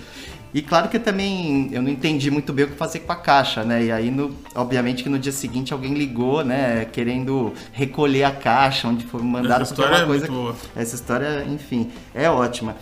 E 0.52 0.60
claro 0.62 0.88
que 0.88 0.96
eu 0.96 1.00
também 1.02 1.68
eu 1.72 1.80
não 1.80 1.88
entendi 1.88 2.28
muito 2.30 2.52
bem 2.52 2.64
o 2.64 2.68
que 2.68 2.76
fazer 2.76 3.00
com 3.00 3.12
a 3.12 3.16
caixa, 3.16 3.62
né? 3.62 3.84
E 3.84 3.92
aí, 3.92 4.10
no, 4.10 4.34
obviamente 4.54 5.02
que 5.02 5.08
no 5.08 5.18
dia 5.18 5.30
seguinte 5.32 5.72
alguém 5.72 5.94
ligou, 5.94 6.44
né? 6.44 6.84
Querendo 6.86 7.52
recolher 7.72 8.24
a 8.24 8.32
caixa, 8.32 8.88
onde 8.88 9.04
foi 9.04 9.22
mandado 9.22 9.62
Essa 9.62 9.72
história 9.74 9.96
é 9.96 10.04
coisa. 10.06 10.26
muito 10.26 10.42
boa. 10.42 10.56
Essa 10.74 10.94
história, 10.96 11.44
enfim, 11.48 11.90
é 12.12 12.28
ótima. 12.28 12.74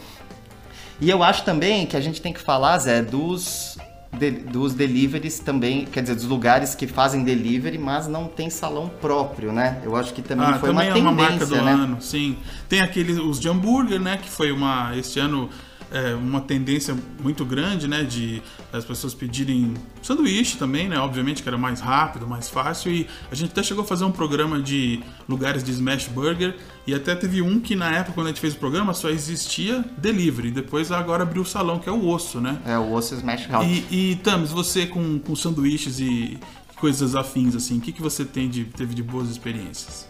E 1.00 1.10
eu 1.10 1.22
acho 1.22 1.44
também 1.44 1.86
que 1.86 1.96
a 1.96 2.00
gente 2.00 2.20
tem 2.22 2.32
que 2.32 2.40
falar, 2.40 2.78
Zé, 2.78 3.02
dos, 3.02 3.76
de- 4.18 4.30
dos 4.30 4.72
deliveries 4.74 5.38
também, 5.38 5.84
quer 5.84 6.00
dizer, 6.00 6.14
dos 6.16 6.24
lugares 6.24 6.74
que 6.74 6.86
fazem 6.86 7.22
delivery, 7.22 7.76
mas 7.78 8.08
não 8.08 8.26
tem 8.28 8.48
salão 8.50 8.88
próprio, 9.00 9.52
né? 9.52 9.78
Eu 9.84 9.94
acho 9.94 10.12
que 10.14 10.22
também 10.22 10.46
Ah, 10.46 10.58
foi 10.58 10.70
também 10.70 10.90
uma 10.90 10.98
é 10.98 11.00
uma 11.00 11.10
tendência, 11.10 11.30
marca 11.30 11.46
do 11.46 11.54
né? 11.62 11.70
ano, 11.72 12.00
sim. 12.00 12.36
Tem 12.68 12.80
aqueles, 12.80 13.18
os 13.18 13.38
de 13.38 13.48
hambúrguer, 13.48 14.00
né, 14.00 14.16
que 14.20 14.28
foi 14.28 14.50
uma, 14.50 14.96
este 14.96 15.20
ano, 15.20 15.48
é, 15.92 16.14
uma 16.14 16.40
tendência 16.40 16.96
muito 17.22 17.44
grande, 17.44 17.88
né, 17.88 18.02
de 18.02 18.42
as 18.72 18.84
pessoas 18.84 19.14
pedirem 19.14 19.74
sanduíche 20.02 20.56
também, 20.56 20.88
né, 20.88 20.98
obviamente 20.98 21.42
que 21.42 21.48
era 21.48 21.58
mais 21.58 21.80
rápido, 21.80 22.26
mais 22.26 22.48
fácil, 22.48 22.92
e 22.92 23.06
a 23.30 23.34
gente 23.34 23.50
até 23.50 23.62
chegou 23.62 23.84
a 23.84 23.86
fazer 23.86 24.04
um 24.04 24.12
programa 24.12 24.60
de 24.60 25.02
lugares 25.28 25.62
de 25.64 25.70
smash 25.70 26.08
burger, 26.08 26.54
e 26.86 26.94
até 26.94 27.14
teve 27.14 27.42
um 27.42 27.60
que 27.60 27.74
na 27.74 27.90
época, 27.90 28.12
quando 28.14 28.26
a 28.26 28.30
gente 28.30 28.40
fez 28.40 28.54
o 28.54 28.58
programa, 28.58 28.94
só 28.94 29.10
existia 29.10 29.84
delivery, 29.98 30.50
depois 30.50 30.90
agora 30.90 31.22
abriu 31.22 31.42
o 31.42 31.46
salão, 31.46 31.78
que 31.78 31.88
é 31.88 31.92
o 31.92 32.08
osso, 32.08 32.40
né. 32.40 32.58
É 32.64 32.78
o 32.78 32.92
Osso 32.92 33.14
Smash 33.14 33.48
House. 33.48 33.66
E, 33.66 34.12
e 34.12 34.16
Tamis, 34.16 34.50
você 34.50 34.86
com, 34.86 35.18
com 35.18 35.36
sanduíches 35.36 36.00
e 36.00 36.38
coisas 36.76 37.14
afins, 37.14 37.54
assim, 37.54 37.78
o 37.78 37.80
que, 37.80 37.92
que 37.92 38.00
você 38.00 38.24
tem 38.24 38.48
de, 38.48 38.64
teve 38.64 38.94
de 38.94 39.02
boas 39.02 39.28
experiências? 39.28 40.08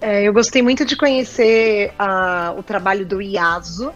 É, 0.00 0.22
eu 0.22 0.32
gostei 0.32 0.62
muito 0.62 0.84
de 0.84 0.96
conhecer 0.96 1.92
ah, 1.98 2.54
o 2.56 2.62
trabalho 2.62 3.04
do 3.04 3.20
Iaso, 3.20 3.92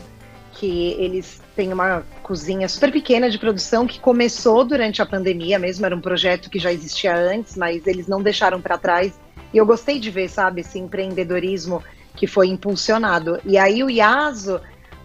que 0.52 0.92
eles 0.98 1.40
têm 1.56 1.72
uma 1.72 2.04
cozinha 2.22 2.68
super 2.68 2.92
pequena 2.92 3.30
de 3.30 3.38
produção 3.38 3.86
que 3.86 3.98
começou 3.98 4.64
durante 4.64 5.00
a 5.02 5.06
pandemia 5.06 5.58
mesmo, 5.58 5.84
era 5.84 5.96
um 5.96 6.00
projeto 6.00 6.50
que 6.50 6.58
já 6.58 6.72
existia 6.72 7.14
antes, 7.16 7.56
mas 7.56 7.86
eles 7.86 8.06
não 8.06 8.22
deixaram 8.22 8.60
para 8.60 8.78
trás. 8.78 9.18
E 9.52 9.58
eu 9.58 9.66
gostei 9.66 9.98
de 9.98 10.10
ver, 10.10 10.28
sabe, 10.28 10.60
esse 10.60 10.78
empreendedorismo 10.78 11.82
que 12.14 12.26
foi 12.26 12.48
impulsionado. 12.48 13.40
E 13.44 13.58
aí 13.58 13.82
o 13.82 13.90
Iaso, 13.90 14.60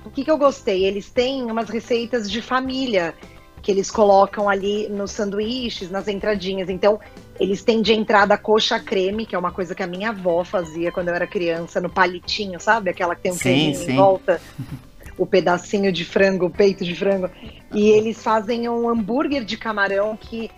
o 0.05 0.09
que, 0.09 0.23
que 0.23 0.31
eu 0.31 0.37
gostei? 0.37 0.85
Eles 0.85 1.09
têm 1.09 1.43
umas 1.43 1.69
receitas 1.69 2.29
de 2.29 2.41
família 2.41 3.13
que 3.61 3.71
eles 3.71 3.91
colocam 3.91 4.47
ali 4.47 4.87
nos 4.87 5.11
sanduíches, 5.11 5.89
nas 5.89 6.07
entradinhas. 6.07 6.69
Então, 6.69 6.99
eles 7.39 7.63
têm 7.63 7.81
de 7.81 7.93
entrada 7.93 8.37
coxa 8.37 8.79
creme, 8.79 9.25
que 9.25 9.35
é 9.35 9.39
uma 9.39 9.51
coisa 9.51 9.75
que 9.75 9.83
a 9.83 9.87
minha 9.87 10.09
avó 10.09 10.43
fazia 10.43 10.91
quando 10.91 11.09
eu 11.09 11.15
era 11.15 11.27
criança, 11.27 11.81
no 11.81 11.89
palitinho, 11.89 12.59
sabe? 12.59 12.89
Aquela 12.89 13.15
que 13.15 13.23
tem 13.23 13.31
um 13.31 13.35
Sim, 13.35 13.41
creminho 13.41 13.75
sim. 13.75 13.91
em 13.91 13.95
volta, 13.95 14.41
o 15.17 15.25
pedacinho 15.25 15.91
de 15.91 16.05
frango, 16.05 16.45
o 16.45 16.49
peito 16.49 16.85
de 16.85 16.95
frango. 16.95 17.29
E 17.73 17.89
eles 17.89 18.21
fazem 18.21 18.69
um 18.69 18.87
hambúrguer 18.87 19.43
de 19.43 19.57
camarão 19.57 20.15
que 20.15 20.49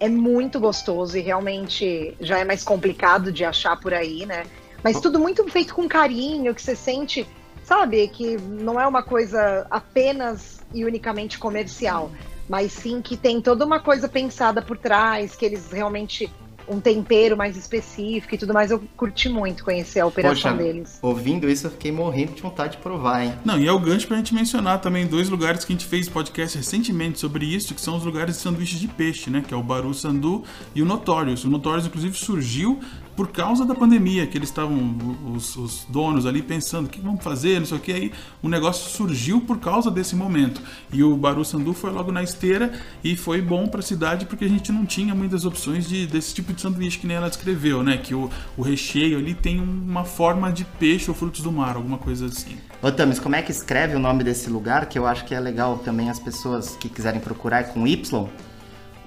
é 0.00 0.08
muito 0.08 0.60
gostoso 0.60 1.16
e 1.16 1.20
realmente 1.20 2.16
já 2.20 2.38
é 2.38 2.44
mais 2.44 2.62
complicado 2.62 3.32
de 3.32 3.44
achar 3.44 3.78
por 3.78 3.94
aí, 3.94 4.26
né? 4.26 4.44
Mas 4.82 5.00
tudo 5.00 5.18
muito 5.18 5.48
feito 5.50 5.74
com 5.74 5.88
carinho, 5.88 6.54
que 6.54 6.62
você 6.62 6.76
sente, 6.76 7.26
sabe, 7.64 8.06
que 8.08 8.36
não 8.36 8.80
é 8.80 8.86
uma 8.86 9.02
coisa 9.02 9.66
apenas 9.70 10.60
e 10.72 10.84
unicamente 10.84 11.38
comercial, 11.38 12.10
mas 12.48 12.72
sim 12.72 13.00
que 13.00 13.16
tem 13.16 13.40
toda 13.40 13.64
uma 13.64 13.80
coisa 13.80 14.08
pensada 14.08 14.60
por 14.60 14.76
trás, 14.76 15.34
que 15.34 15.44
eles 15.44 15.72
realmente 15.72 16.30
um 16.68 16.80
tempero 16.80 17.36
mais 17.36 17.56
específico 17.56 18.34
e 18.34 18.38
tudo 18.38 18.52
mais. 18.52 18.70
Eu 18.70 18.82
curti 18.96 19.28
muito 19.28 19.64
conhecer 19.64 20.00
a 20.00 20.06
operação 20.06 20.52
Poxa, 20.52 20.62
deles. 20.62 20.98
Ouvindo 21.02 21.48
isso, 21.48 21.66
eu 21.66 21.70
fiquei 21.70 21.92
morrendo 21.92 22.32
de 22.32 22.42
vontade 22.42 22.76
de 22.76 22.82
provar, 22.82 23.24
hein? 23.24 23.32
Não, 23.44 23.58
e 23.58 23.66
é 23.66 23.72
o 23.72 23.78
gancho 23.78 24.06
pra 24.06 24.16
gente 24.16 24.34
mencionar 24.34 24.80
também 24.80 25.06
dois 25.06 25.28
lugares 25.28 25.64
que 25.64 25.72
a 25.72 25.76
gente 25.76 25.86
fez 25.86 26.08
podcast 26.08 26.56
recentemente 26.56 27.18
sobre 27.18 27.46
isso, 27.46 27.74
que 27.74 27.80
são 27.80 27.96
os 27.96 28.04
lugares 28.04 28.36
de 28.36 28.42
sanduíches 28.42 28.80
de 28.80 28.88
peixe, 28.88 29.30
né? 29.30 29.42
Que 29.46 29.54
é 29.54 29.56
o 29.56 29.62
Baru 29.62 29.92
Sandu 29.94 30.44
e 30.74 30.82
o 30.82 30.84
Notorious. 30.84 31.44
O 31.44 31.50
Notorious, 31.50 31.86
inclusive, 31.86 32.16
surgiu 32.16 32.80
por 33.16 33.28
causa 33.28 33.64
da 33.64 33.74
pandemia, 33.74 34.26
que 34.26 34.36
eles 34.36 34.50
estavam, 34.50 34.94
os, 35.34 35.56
os, 35.56 35.86
donos 35.88 36.26
ali, 36.26 36.42
pensando 36.42 36.86
o 36.86 36.88
que 36.88 37.00
vamos 37.00 37.24
fazer, 37.24 37.58
não 37.58 37.66
sei 37.66 37.78
o 37.78 37.80
que, 37.80 37.92
aí 37.92 38.12
o 38.42 38.48
negócio 38.48 38.90
surgiu 38.90 39.40
por 39.40 39.58
causa 39.58 39.90
desse 39.90 40.14
momento. 40.14 40.60
E 40.92 41.02
o 41.02 41.16
Baru 41.16 41.44
Sandu 41.44 41.72
foi 41.72 41.90
logo 41.90 42.12
na 42.12 42.22
esteira 42.22 42.72
e 43.02 43.16
foi 43.16 43.40
bom 43.40 43.66
para 43.66 43.80
a 43.80 43.82
cidade 43.82 44.26
porque 44.26 44.44
a 44.44 44.48
gente 44.48 44.70
não 44.70 44.84
tinha 44.84 45.14
muitas 45.14 45.44
opções 45.44 45.88
de, 45.88 46.06
desse 46.06 46.34
tipo 46.34 46.52
de 46.52 46.60
sanduíche 46.60 46.98
que 46.98 47.06
nem 47.06 47.16
ela 47.16 47.28
descreveu, 47.28 47.82
né? 47.82 47.96
Que 47.96 48.14
o, 48.14 48.30
o 48.56 48.62
recheio 48.62 49.18
ali 49.18 49.34
tem 49.34 49.58
uma 49.58 50.04
forma 50.04 50.52
de 50.52 50.64
peixe 50.64 51.10
ou 51.10 51.16
frutos 51.16 51.40
do 51.40 51.50
mar, 51.50 51.76
alguma 51.76 51.98
coisa 51.98 52.26
assim. 52.26 52.58
Ô 52.82 52.92
Tamis, 52.92 53.18
como 53.18 53.34
é 53.34 53.42
que 53.42 53.50
escreve 53.50 53.96
o 53.96 53.98
nome 53.98 54.22
desse 54.22 54.50
lugar? 54.50 54.86
Que 54.86 54.98
eu 54.98 55.06
acho 55.06 55.24
que 55.24 55.34
é 55.34 55.40
legal 55.40 55.78
também 55.78 56.10
as 56.10 56.18
pessoas 56.18 56.76
que 56.76 56.88
quiserem 56.88 57.20
procurar 57.20 57.60
é 57.60 57.64
com 57.64 57.86
Y. 57.86 58.28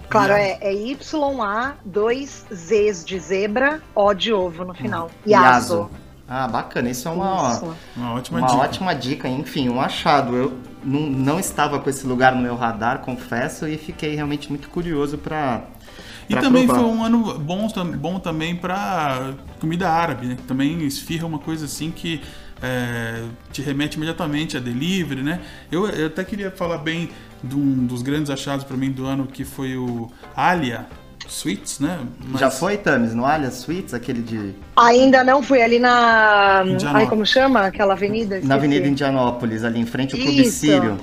Claro, 0.10 0.34
é, 0.34 0.58
é 0.62 0.74
YA, 0.74 1.76
dois 1.86 2.46
Zs 2.52 3.06
de 3.06 3.20
zebra, 3.20 3.82
O 3.94 4.14
de 4.14 4.34
ovo 4.34 4.66
no 4.66 4.74
final. 4.74 5.12
Yaso. 5.26 5.90
Ah, 6.28 6.48
bacana. 6.48 6.90
Isso 6.90 7.08
é 7.08 7.12
uma, 7.12 7.52
Isso. 7.54 7.76
Uma 7.96 8.14
ótima 8.14 8.40
uma 8.40 8.48
dica. 8.48 8.60
ótima 8.60 8.96
dica. 8.96 9.28
Enfim, 9.28 9.70
um 9.70 9.82
achado. 9.82 10.36
Eu 10.36 10.58
não, 10.84 11.02
não 11.02 11.40
estava 11.40 11.80
com 11.80 11.90
esse 11.90 12.06
lugar 12.06 12.36
no 12.36 12.42
meu 12.42 12.56
radar, 12.56 13.00
confesso, 13.00 13.68
e 13.68 13.78
fiquei 13.78 14.16
realmente 14.16 14.50
muito 14.50 14.70
curioso 14.70 15.18
para 15.18 15.64
E 16.30 16.36
também 16.36 16.68
foi 16.68 16.80
um 16.80 17.04
ano 17.04 17.40
bom, 17.40 17.68
bom 17.98 18.20
também 18.20 18.56
para 18.56 19.34
comida 19.60 19.90
árabe, 19.90 20.28
né? 20.28 20.38
Também 20.48 20.84
esfirra 20.86 21.24
é 21.24 21.28
uma 21.28 21.40
coisa 21.40 21.66
assim 21.66 21.90
que 21.92 22.22
é, 22.62 23.24
te 23.52 23.62
remete 23.62 23.98
imediatamente 23.98 24.56
a 24.58 24.60
delivery, 24.60 25.24
né? 25.24 25.42
Eu, 25.72 25.88
eu 25.90 26.08
até 26.08 26.24
queria 26.24 26.52
falar 26.52 26.78
bem 26.78 27.10
de 27.44 27.56
um 27.56 27.86
dos 27.86 28.02
grandes 28.02 28.30
achados 28.30 28.64
para 28.66 28.76
mim 28.78 28.92
do 28.92 29.06
ano 29.06 29.26
que 29.28 29.44
foi 29.46 29.76
o 29.78 30.10
Alia 30.36 30.88
Sweets, 31.28 31.80
né? 31.80 32.00
Mas- 32.28 32.40
Já 32.40 32.50
foi, 32.50 32.78
Tamis, 32.78 33.14
no 33.14 33.26
Alias 33.26 33.56
Suites, 33.56 33.94
aquele 33.94 34.22
de. 34.22 34.56
Ainda 34.76 35.24
não 35.24 35.44
fui 35.44 35.62
ali 35.62 35.78
na. 35.80 36.64
Ai, 36.94 37.08
como 37.08 37.26
chama? 37.26 37.62
Aquela 37.68 37.94
avenida? 37.94 38.36
Na 38.36 38.38
Esqueci. 38.38 38.54
Avenida 38.54 38.88
Indianópolis, 38.88 39.64
ali 39.64 39.80
em 39.80 39.86
frente 39.86 40.16
ao 40.16 40.22
Clube. 40.22 40.46
Sírio. 40.46 40.98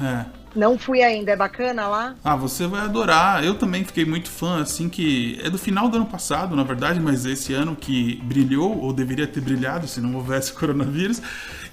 É. 0.00 0.24
Não 0.54 0.78
fui 0.78 1.02
ainda. 1.02 1.32
É 1.32 1.36
bacana 1.36 1.86
lá? 1.88 2.14
Ah, 2.22 2.36
você 2.36 2.66
vai 2.66 2.82
adorar. 2.82 3.44
Eu 3.44 3.54
também 3.54 3.84
fiquei 3.84 4.04
muito 4.04 4.30
fã, 4.30 4.60
assim, 4.62 4.88
que 4.88 5.38
é 5.42 5.50
do 5.50 5.58
final 5.58 5.88
do 5.88 5.96
ano 5.96 6.06
passado, 6.06 6.54
na 6.54 6.62
verdade, 6.62 7.00
mas 7.00 7.24
esse 7.26 7.52
ano 7.52 7.74
que 7.74 8.20
brilhou, 8.24 8.78
ou 8.78 8.92
deveria 8.92 9.26
ter 9.26 9.40
brilhado 9.40 9.88
se 9.88 10.00
não 10.00 10.14
houvesse 10.14 10.52
coronavírus. 10.54 11.20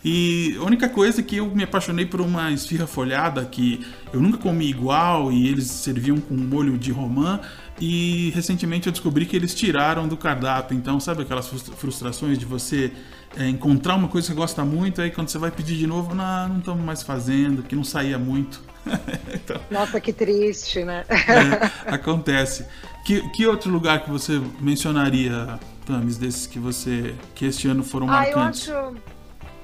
E 0.04 0.58
a 0.60 0.64
única 0.64 0.90
coisa 0.90 1.22
é 1.22 1.24
que 1.24 1.38
eu 1.38 1.46
me 1.48 1.64
apaixonei 1.64 2.06
por 2.08 2.22
uma 2.22 2.52
esfirra 2.52 2.88
folhada 2.88 3.46
que 3.46 3.86
eu 4.12 4.20
nunca 4.20 4.38
comi 4.40 4.68
igual 4.68 5.32
e 5.32 5.48
eles 5.48 5.68
serviam 5.68 6.18
com 6.18 6.34
molho 6.36 6.76
de 6.78 6.92
romã. 6.92 7.40
E 7.80 8.32
recentemente 8.36 8.88
eu 8.88 8.92
descobri 8.92 9.26
que 9.26 9.36
eles 9.36 9.54
tiraram 9.56 10.08
do 10.08 10.18
cardápio. 10.18 10.76
Então, 10.76 11.00
sabe 11.00 11.22
aquelas 11.22 11.48
frustra- 11.48 11.76
frustrações 11.76 12.38
de 12.38 12.46
você 12.46 12.92
é, 13.38 13.48
encontrar 13.48 13.96
uma 13.96 14.08
coisa 14.08 14.28
que 14.28 14.34
você 14.34 14.40
gosta 14.40 14.64
muito, 14.66 15.02
aí 15.02 15.10
quando 15.10 15.30
você 15.30 15.38
vai 15.38 15.52
pedir 15.52 15.78
de 15.78 15.88
novo, 15.88 16.14
não, 16.14 16.50
não 16.50 16.60
estamos 16.60 16.84
mais 16.84 17.02
fazendo, 17.02 17.64
que 17.64 17.76
não 17.76 17.84
saía 17.84 18.20
muito. 18.20 18.62
então, 19.34 19.62
Nossa, 19.70 20.00
que 20.00 20.12
triste, 20.14 20.84
né? 20.84 21.06
é, 21.10 21.92
acontece. 21.94 22.66
Que, 23.06 23.28
que 23.30 23.46
outro 23.48 23.72
lugar 23.72 24.04
que 24.04 24.10
você 24.10 24.42
mencionaria, 24.60 25.60
Tamis, 25.86 26.18
desses 26.18 26.46
que 26.48 26.60
você 26.60 27.16
que 27.36 27.46
este 27.46 27.68
ano 27.68 27.84
foram 27.84 28.10
Ah, 28.10 28.28
eu 28.30 28.38
marcantes? 28.38 28.70
acho. 28.70 28.96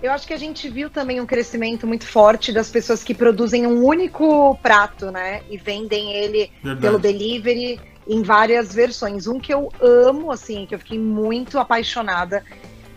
Eu 0.01 0.11
acho 0.11 0.27
que 0.27 0.33
a 0.33 0.37
gente 0.37 0.69
viu 0.69 0.91
também 0.91 1.19
um 1.19 1.25
crescimento 1.25 1.87
muito 1.87 2.05
forte 2.05 2.51
das 2.51 2.69
pessoas 2.69 3.03
que 3.03 3.15
produzem 3.15 3.65
um 3.65 3.83
único 3.83 4.55
prato, 4.61 5.09
né? 5.11 5.41
E 5.49 5.57
vendem 5.57 6.13
ele 6.13 6.51
Verdade. 6.61 6.81
pelo 6.81 6.99
delivery 6.99 7.79
em 8.07 8.21
várias 8.21 8.73
versões. 8.75 9.25
Um 9.25 9.39
que 9.39 9.51
eu 9.51 9.71
amo, 9.81 10.31
assim, 10.31 10.67
que 10.67 10.75
eu 10.75 10.79
fiquei 10.79 10.99
muito 10.99 11.57
apaixonada 11.57 12.43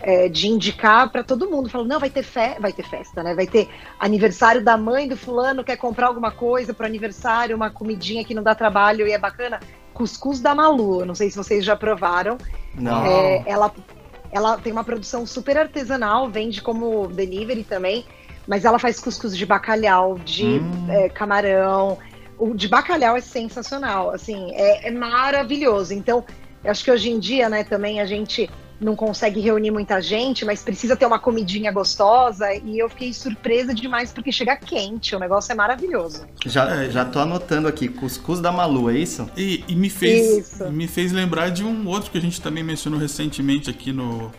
é, 0.02 0.28
de 0.28 0.49
indicar 0.49 1.11
para 1.11 1.23
todo 1.23 1.49
mundo. 1.49 1.69
Falando, 1.69 1.88
não, 1.88 2.00
vai 2.00 2.11
ter, 2.11 2.23
fe 2.23 2.57
vai 2.59 2.73
ter 2.73 2.85
festa, 2.85 3.23
né? 3.23 3.35
Vai 3.35 3.47
ter 3.47 3.69
aniversário 3.99 4.62
da 4.62 4.76
mãe 4.76 5.09
do 5.09 5.16
fulano, 5.16 5.64
quer 5.64 5.76
comprar 5.76 6.07
alguma 6.09 6.30
coisa 6.30 6.73
pro 6.75 6.87
aniversário, 6.87 7.57
uma 7.57 7.71
comidinha 7.71 8.25
que 8.25 8.35
não 8.35 8.42
dá 8.42 8.54
trabalho 8.54 9.07
e 9.07 9.12
é 9.12 9.19
bacana. 9.19 9.61
Cuscuz 9.92 10.40
da 10.40 10.54
Malu. 10.54 11.04
Não 11.04 11.14
sei 11.14 11.30
se 11.30 11.37
vocês 11.37 11.64
já 11.64 11.76
provaram. 11.76 12.38
Não. 12.75 13.04
É, 13.04 13.42
ela, 13.47 13.73
ela 14.33 14.59
tem 14.59 14.73
uma 14.73 14.85
produção 14.85 15.26
super 15.26 15.59
artesanal, 15.59 16.30
vende 16.30 16.62
como 16.62 17.09
delivery 17.09 17.64
também, 17.64 18.04
mas 18.47 18.64
ela 18.64 18.78
faz 18.78 19.00
cuscuz 19.00 19.37
de 19.37 19.45
bacalhau, 19.45 20.19
de 20.19 20.61
Hum. 20.61 20.87
é, 20.88 21.09
camarão. 21.09 21.99
O 22.38 22.54
de 22.54 22.69
bacalhau 22.69 23.16
é 23.16 23.21
sensacional, 23.21 24.11
assim, 24.11 24.52
é, 24.54 24.88
é 24.88 24.90
maravilhoso. 24.90 25.92
Então, 25.92 26.25
eu 26.64 26.71
acho 26.71 26.83
que 26.83 26.90
hoje 26.90 27.11
em 27.11 27.19
dia, 27.19 27.50
né, 27.50 27.64
também 27.64 28.00
a 28.00 28.07
gente 28.07 28.49
não 28.81 28.97
consegue 28.97 29.41
reunir 29.41 29.71
muita 29.71 30.01
gente, 30.01 30.45
mas 30.45 30.63
precisa 30.63 30.97
ter 30.97 31.05
uma 31.05 31.19
comidinha 31.19 31.71
gostosa. 31.71 32.47
E 32.55 32.79
eu 32.79 32.89
fiquei 32.89 33.13
surpresa 33.13 33.75
demais 33.75 34.11
porque 34.13 34.33
chega 34.33 34.57
quente, 34.57 35.15
o 35.15 35.19
negócio 35.19 35.53
é 35.53 35.55
maravilhoso. 35.55 36.25
Já, 36.47 36.89
já 36.89 37.05
tô 37.05 37.19
anotando 37.19 37.69
aqui, 37.69 37.89
Cuscuz 37.89 38.41
da 38.41 38.51
Malu, 38.51 38.89
é 38.91 38.95
isso? 38.97 39.29
E, 39.37 39.63
e 39.69 39.75
me 39.77 39.91
fez 39.91 40.39
Isso. 40.55 40.71
me 40.71 40.89
fez 40.89 41.13
lembrar 41.13 41.51
de 41.51 41.63
um 41.63 41.87
outro 41.87 42.11
que 42.11 42.17
a 42.19 42.21
gente 42.23 42.41
também 42.41 42.65
mencionou 42.65 42.99
recentemente 42.99 43.69
aqui 43.69 43.93
no, 43.93 44.33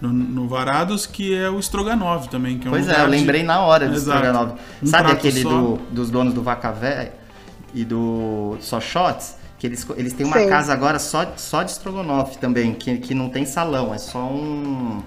no, 0.00 0.12
no 0.12 0.46
Varados, 0.48 1.04
que 1.04 1.34
é 1.34 1.50
o 1.50 1.58
Stroganov 1.58 2.28
também. 2.28 2.58
Que 2.60 2.66
é 2.68 2.70
um 2.70 2.72
Pois 2.74 2.86
é, 2.88 3.00
eu 3.00 3.04
de- 3.06 3.10
lembrei 3.10 3.42
na 3.42 3.60
hora 3.62 3.88
do 3.88 3.94
Exato. 3.96 4.18
Stroganov. 4.18 4.58
Um 4.82 4.86
Sabe 4.86 5.10
aquele 5.10 5.42
do- 5.42 5.76
dos 5.90 6.08
donos 6.08 6.32
do 6.32 6.42
Vaca 6.42 6.70
Véia 6.70 7.12
e 7.74 7.84
do 7.84 8.56
Só 8.60 8.80
Shots? 8.80 9.41
Que 9.62 9.68
eles, 9.68 9.86
eles 9.96 10.12
têm 10.12 10.26
uma 10.26 10.38
Sei. 10.38 10.48
casa 10.48 10.72
agora 10.72 10.98
só, 10.98 11.34
só 11.36 11.62
de 11.62 11.70
Strogonoff 11.70 12.36
também, 12.38 12.74
que, 12.74 12.98
que 12.98 13.14
não 13.14 13.28
tem 13.28 13.46
salão, 13.46 13.94
é 13.94 13.98
só 13.98 14.18
um. 14.18 15.00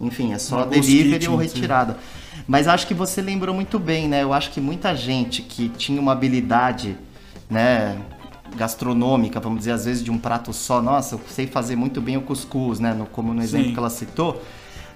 Enfim, 0.00 0.32
é 0.32 0.38
só 0.38 0.64
ghost 0.64 0.80
delivery 0.80 1.18
kitchen, 1.18 1.28
ou 1.28 1.38
sim. 1.38 1.44
retirada. 1.44 1.98
Mas 2.48 2.66
acho 2.66 2.86
que 2.86 2.94
você 2.94 3.20
lembrou 3.20 3.54
muito 3.54 3.78
bem, 3.78 4.08
né? 4.08 4.22
Eu 4.22 4.32
acho 4.32 4.52
que 4.52 4.58
muita 4.58 4.96
gente 4.96 5.42
que 5.42 5.68
tinha 5.68 6.00
uma 6.00 6.12
habilidade, 6.12 6.96
né? 7.50 7.98
Gastronômica, 8.56 9.38
vamos 9.38 9.58
dizer, 9.58 9.72
às 9.72 9.84
vezes 9.84 10.02
de 10.02 10.10
um 10.10 10.16
prato 10.16 10.50
só, 10.50 10.80
nossa, 10.80 11.16
eu 11.16 11.20
sei 11.28 11.46
fazer 11.46 11.76
muito 11.76 12.00
bem 12.00 12.16
o 12.16 12.22
cuscuz, 12.22 12.80
né? 12.80 12.94
No, 12.94 13.04
como 13.04 13.34
no 13.34 13.42
exemplo 13.42 13.66
Sim. 13.66 13.72
que 13.74 13.78
ela 13.78 13.90
citou. 13.90 14.42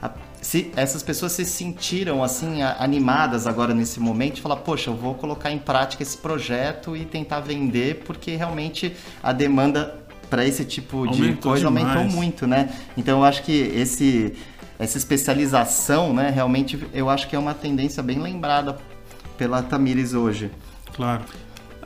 A- 0.00 0.12
se 0.44 0.70
essas 0.76 1.02
pessoas 1.02 1.32
se 1.32 1.42
sentiram 1.46 2.22
assim 2.22 2.62
animadas 2.62 3.46
agora 3.46 3.72
nesse 3.72 3.98
momento, 3.98 4.34
de 4.34 4.42
falar, 4.42 4.56
poxa, 4.56 4.90
eu 4.90 4.94
vou 4.94 5.14
colocar 5.14 5.50
em 5.50 5.58
prática 5.58 6.02
esse 6.02 6.18
projeto 6.18 6.94
e 6.94 7.06
tentar 7.06 7.40
vender, 7.40 8.02
porque 8.04 8.36
realmente 8.36 8.94
a 9.22 9.32
demanda 9.32 9.98
para 10.28 10.44
esse 10.44 10.62
tipo 10.66 11.06
de 11.08 11.22
Aumentou 11.22 11.52
coisa 11.52 11.66
demais. 11.66 11.96
aumentou 11.96 12.14
muito, 12.14 12.46
né? 12.46 12.68
Então 12.94 13.20
eu 13.20 13.24
acho 13.24 13.42
que 13.42 13.52
esse 13.52 14.34
essa 14.78 14.98
especialização, 14.98 16.12
né, 16.12 16.28
realmente 16.28 16.78
eu 16.92 17.08
acho 17.08 17.26
que 17.26 17.34
é 17.34 17.38
uma 17.38 17.54
tendência 17.54 18.02
bem 18.02 18.20
lembrada 18.20 18.76
pela 19.38 19.62
Tamires 19.62 20.12
hoje. 20.12 20.50
Claro. 20.94 21.22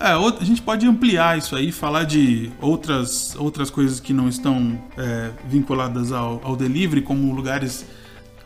É, 0.00 0.08
a 0.08 0.44
gente 0.44 0.62
pode 0.62 0.84
ampliar 0.84 1.38
isso 1.38 1.54
aí, 1.54 1.70
falar 1.70 2.04
de 2.04 2.50
outras, 2.60 3.36
outras 3.36 3.70
coisas 3.70 4.00
que 4.00 4.12
não 4.12 4.28
estão 4.28 4.82
é, 4.96 5.30
vinculadas 5.46 6.10
ao, 6.10 6.40
ao 6.42 6.56
delivery, 6.56 7.02
como 7.02 7.32
lugares 7.32 7.84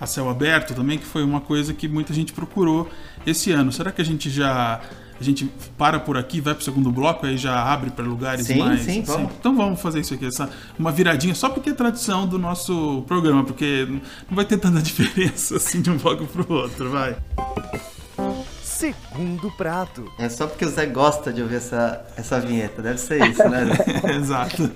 a 0.02 0.06
céu 0.06 0.28
aberto 0.28 0.74
também, 0.74 0.98
que 0.98 1.06
foi 1.06 1.22
uma 1.22 1.40
coisa 1.40 1.72
que 1.72 1.86
muita 1.86 2.12
gente 2.12 2.32
procurou 2.32 2.90
esse 3.24 3.52
ano. 3.52 3.70
Será 3.70 3.92
que 3.92 4.02
a 4.02 4.04
gente 4.04 4.28
já 4.28 4.80
a 5.20 5.24
gente 5.24 5.48
para 5.78 6.00
por 6.00 6.16
aqui, 6.16 6.40
vai 6.40 6.52
pro 6.52 6.64
segundo 6.64 6.90
bloco, 6.90 7.24
aí 7.24 7.36
já 7.36 7.62
abre 7.62 7.90
para 7.90 8.04
lugares 8.04 8.48
Sim, 8.48 8.58
mais. 8.58 8.80
sim, 8.80 9.02
vamos. 9.02 9.30
Então 9.38 9.56
vamos 9.56 9.80
fazer 9.80 10.00
isso 10.00 10.12
aqui, 10.14 10.26
essa, 10.26 10.50
uma 10.76 10.90
viradinha, 10.90 11.32
só 11.36 11.48
porque 11.48 11.70
é 11.70 11.72
tradição 11.72 12.26
do 12.26 12.36
nosso 12.36 13.04
programa, 13.06 13.44
porque 13.44 13.86
não 14.28 14.34
vai 14.34 14.44
ter 14.44 14.58
tanta 14.58 14.82
diferença 14.82 15.56
assim 15.56 15.80
de 15.80 15.90
um 15.90 15.96
bloco 15.96 16.26
pro 16.26 16.52
outro, 16.52 16.90
vai. 16.90 17.16
Segundo 18.82 19.48
prato. 19.52 20.10
É 20.18 20.28
só 20.28 20.44
porque 20.48 20.64
o 20.64 20.68
Zé 20.68 20.86
gosta 20.86 21.32
de 21.32 21.40
ouvir 21.40 21.54
essa, 21.54 22.04
essa 22.16 22.40
vinheta, 22.40 22.82
deve 22.82 22.98
ser 22.98 23.24
isso, 23.30 23.48
né? 23.48 23.68
Exato. 24.16 24.68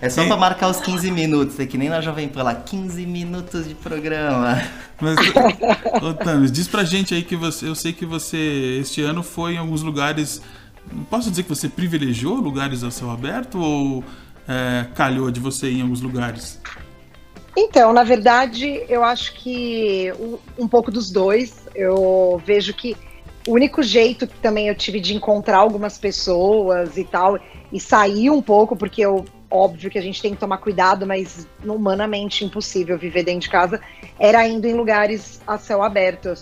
É 0.00 0.10
só 0.10 0.26
pra 0.26 0.36
marcar 0.36 0.70
os 0.70 0.80
15 0.80 1.08
minutos, 1.12 1.60
é 1.60 1.64
que 1.64 1.78
nem 1.78 1.88
na 1.88 2.00
Jovem 2.00 2.26
Pan 2.26 2.42
lá, 2.42 2.56
15 2.56 3.06
minutos 3.06 3.68
de 3.68 3.76
programa. 3.76 4.60
Mas, 5.00 5.16
ô 6.02 6.12
Tamis, 6.14 6.50
diz 6.50 6.66
pra 6.66 6.82
gente 6.82 7.14
aí 7.14 7.22
que 7.22 7.36
você. 7.36 7.68
Eu 7.68 7.76
sei 7.76 7.92
que 7.92 8.04
você 8.04 8.78
este 8.80 9.02
ano 9.02 9.22
foi 9.22 9.54
em 9.54 9.58
alguns 9.58 9.82
lugares. 9.82 10.42
Posso 11.08 11.30
dizer 11.30 11.44
que 11.44 11.48
você 11.48 11.68
privilegiou 11.68 12.34
lugares 12.34 12.82
a 12.82 12.90
céu 12.90 13.08
aberto 13.08 13.60
ou 13.60 14.02
é, 14.48 14.86
calhou 14.96 15.30
de 15.30 15.38
você 15.38 15.70
ir 15.70 15.78
em 15.78 15.82
alguns 15.82 16.00
lugares? 16.00 16.60
Então, 17.56 17.92
na 17.92 18.02
verdade, 18.02 18.82
eu 18.88 19.04
acho 19.04 19.32
que 19.34 20.12
um 20.58 20.66
pouco 20.66 20.90
dos 20.90 21.08
dois. 21.12 21.62
Eu 21.72 22.42
vejo 22.44 22.74
que 22.74 22.96
o 23.46 23.52
único 23.52 23.82
jeito 23.82 24.26
que 24.26 24.38
também 24.38 24.68
eu 24.68 24.74
tive 24.74 25.00
de 25.00 25.14
encontrar 25.14 25.58
algumas 25.58 25.98
pessoas 25.98 26.96
e 26.96 27.04
tal, 27.04 27.38
e 27.72 27.80
sair 27.80 28.30
um 28.30 28.40
pouco, 28.40 28.76
porque 28.76 29.02
eu, 29.02 29.24
óbvio 29.50 29.90
que 29.90 29.98
a 29.98 30.02
gente 30.02 30.20
tem 30.20 30.32
que 30.32 30.40
tomar 30.40 30.58
cuidado, 30.58 31.06
mas 31.06 31.46
humanamente 31.64 32.44
impossível 32.44 32.98
viver 32.98 33.22
dentro 33.22 33.42
de 33.42 33.50
casa, 33.50 33.80
era 34.18 34.46
indo 34.46 34.66
em 34.66 34.74
lugares 34.74 35.40
a 35.46 35.58
céu 35.58 35.82
aberto. 35.82 36.34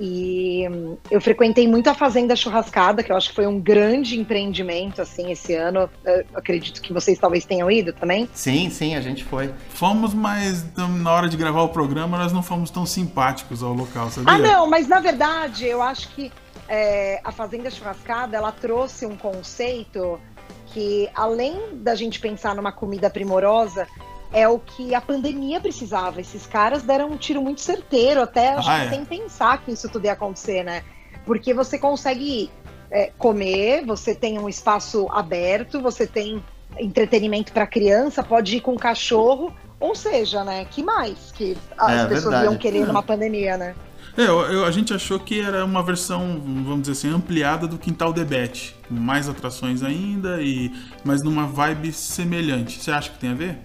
E 0.00 0.64
eu 1.10 1.20
frequentei 1.20 1.68
muito 1.68 1.88
a 1.88 1.94
Fazenda 1.94 2.34
Churrascada, 2.34 3.02
que 3.02 3.12
eu 3.12 3.16
acho 3.16 3.28
que 3.28 3.34
foi 3.34 3.46
um 3.46 3.60
grande 3.60 4.18
empreendimento, 4.18 5.02
assim, 5.02 5.30
esse 5.30 5.54
ano. 5.54 5.88
Eu 6.04 6.24
acredito 6.34 6.80
que 6.80 6.92
vocês 6.92 7.18
talvez 7.18 7.44
tenham 7.44 7.70
ido 7.70 7.92
também. 7.92 8.28
Sim, 8.32 8.70
sim, 8.70 8.96
a 8.96 9.00
gente 9.00 9.22
foi. 9.22 9.52
Fomos, 9.68 10.14
mas 10.14 10.64
na 10.76 11.12
hora 11.12 11.28
de 11.28 11.36
gravar 11.36 11.62
o 11.62 11.68
programa 11.68 12.18
nós 12.18 12.32
não 12.32 12.42
fomos 12.42 12.70
tão 12.70 12.86
simpáticos 12.86 13.62
ao 13.62 13.74
local, 13.74 14.10
sabia? 14.10 14.32
Ah, 14.32 14.38
não, 14.38 14.66
mas 14.66 14.88
na 14.88 14.98
verdade 14.98 15.66
eu 15.66 15.82
acho 15.82 16.08
que 16.08 16.32
é, 16.68 17.20
a 17.24 17.32
Fazenda 17.32 17.70
Churrascada, 17.70 18.36
ela 18.36 18.52
trouxe 18.52 19.06
um 19.06 19.16
conceito 19.16 20.20
que, 20.66 21.08
além 21.14 21.78
da 21.78 21.94
gente 21.94 22.18
pensar 22.18 22.54
numa 22.54 22.72
comida 22.72 23.10
primorosa, 23.10 23.86
é 24.32 24.48
o 24.48 24.58
que 24.58 24.94
a 24.94 25.00
pandemia 25.00 25.60
precisava. 25.60 26.20
Esses 26.20 26.46
caras 26.46 26.82
deram 26.82 27.10
um 27.10 27.16
tiro 27.16 27.42
muito 27.42 27.60
certeiro, 27.60 28.22
até 28.22 28.54
acho 28.54 28.70
ah, 28.70 28.80
que 28.80 28.86
é. 28.86 28.90
sem 28.90 29.04
pensar 29.04 29.62
que 29.62 29.72
isso 29.72 29.88
tudo 29.88 30.06
ia 30.06 30.12
acontecer, 30.12 30.64
né? 30.64 30.82
Porque 31.26 31.52
você 31.52 31.78
consegue 31.78 32.50
é, 32.90 33.12
comer, 33.18 33.84
você 33.84 34.14
tem 34.14 34.38
um 34.38 34.48
espaço 34.48 35.06
aberto, 35.10 35.80
você 35.80 36.06
tem 36.06 36.42
entretenimento 36.78 37.52
para 37.52 37.66
criança, 37.66 38.22
pode 38.22 38.56
ir 38.56 38.60
com 38.60 38.76
cachorro, 38.76 39.54
ou 39.78 39.94
seja, 39.94 40.42
né? 40.42 40.64
Que 40.70 40.82
mais 40.82 41.30
que 41.32 41.56
as 41.76 41.92
é, 41.92 42.06
pessoas 42.06 42.34
verdade. 42.34 42.44
iam 42.44 42.56
querer 42.56 42.86
numa 42.86 43.02
pandemia, 43.02 43.58
né? 43.58 43.74
É, 44.16 44.22
eu, 44.22 44.40
eu, 44.42 44.64
a 44.64 44.70
gente 44.70 44.92
achou 44.92 45.18
que 45.18 45.40
era 45.40 45.64
uma 45.64 45.82
versão, 45.82 46.40
vamos 46.64 46.82
dizer 46.82 46.92
assim, 46.92 47.14
ampliada 47.14 47.66
do 47.66 47.78
Quintal 47.78 48.12
Debete, 48.12 48.76
com 48.86 48.94
mais 48.94 49.28
atrações 49.28 49.82
ainda, 49.82 50.40
e 50.42 50.70
mas 51.04 51.22
numa 51.22 51.46
vibe 51.46 51.92
semelhante. 51.92 52.80
Você 52.80 52.90
acha 52.90 53.10
que 53.10 53.18
tem 53.18 53.30
a 53.30 53.34
ver? 53.34 53.58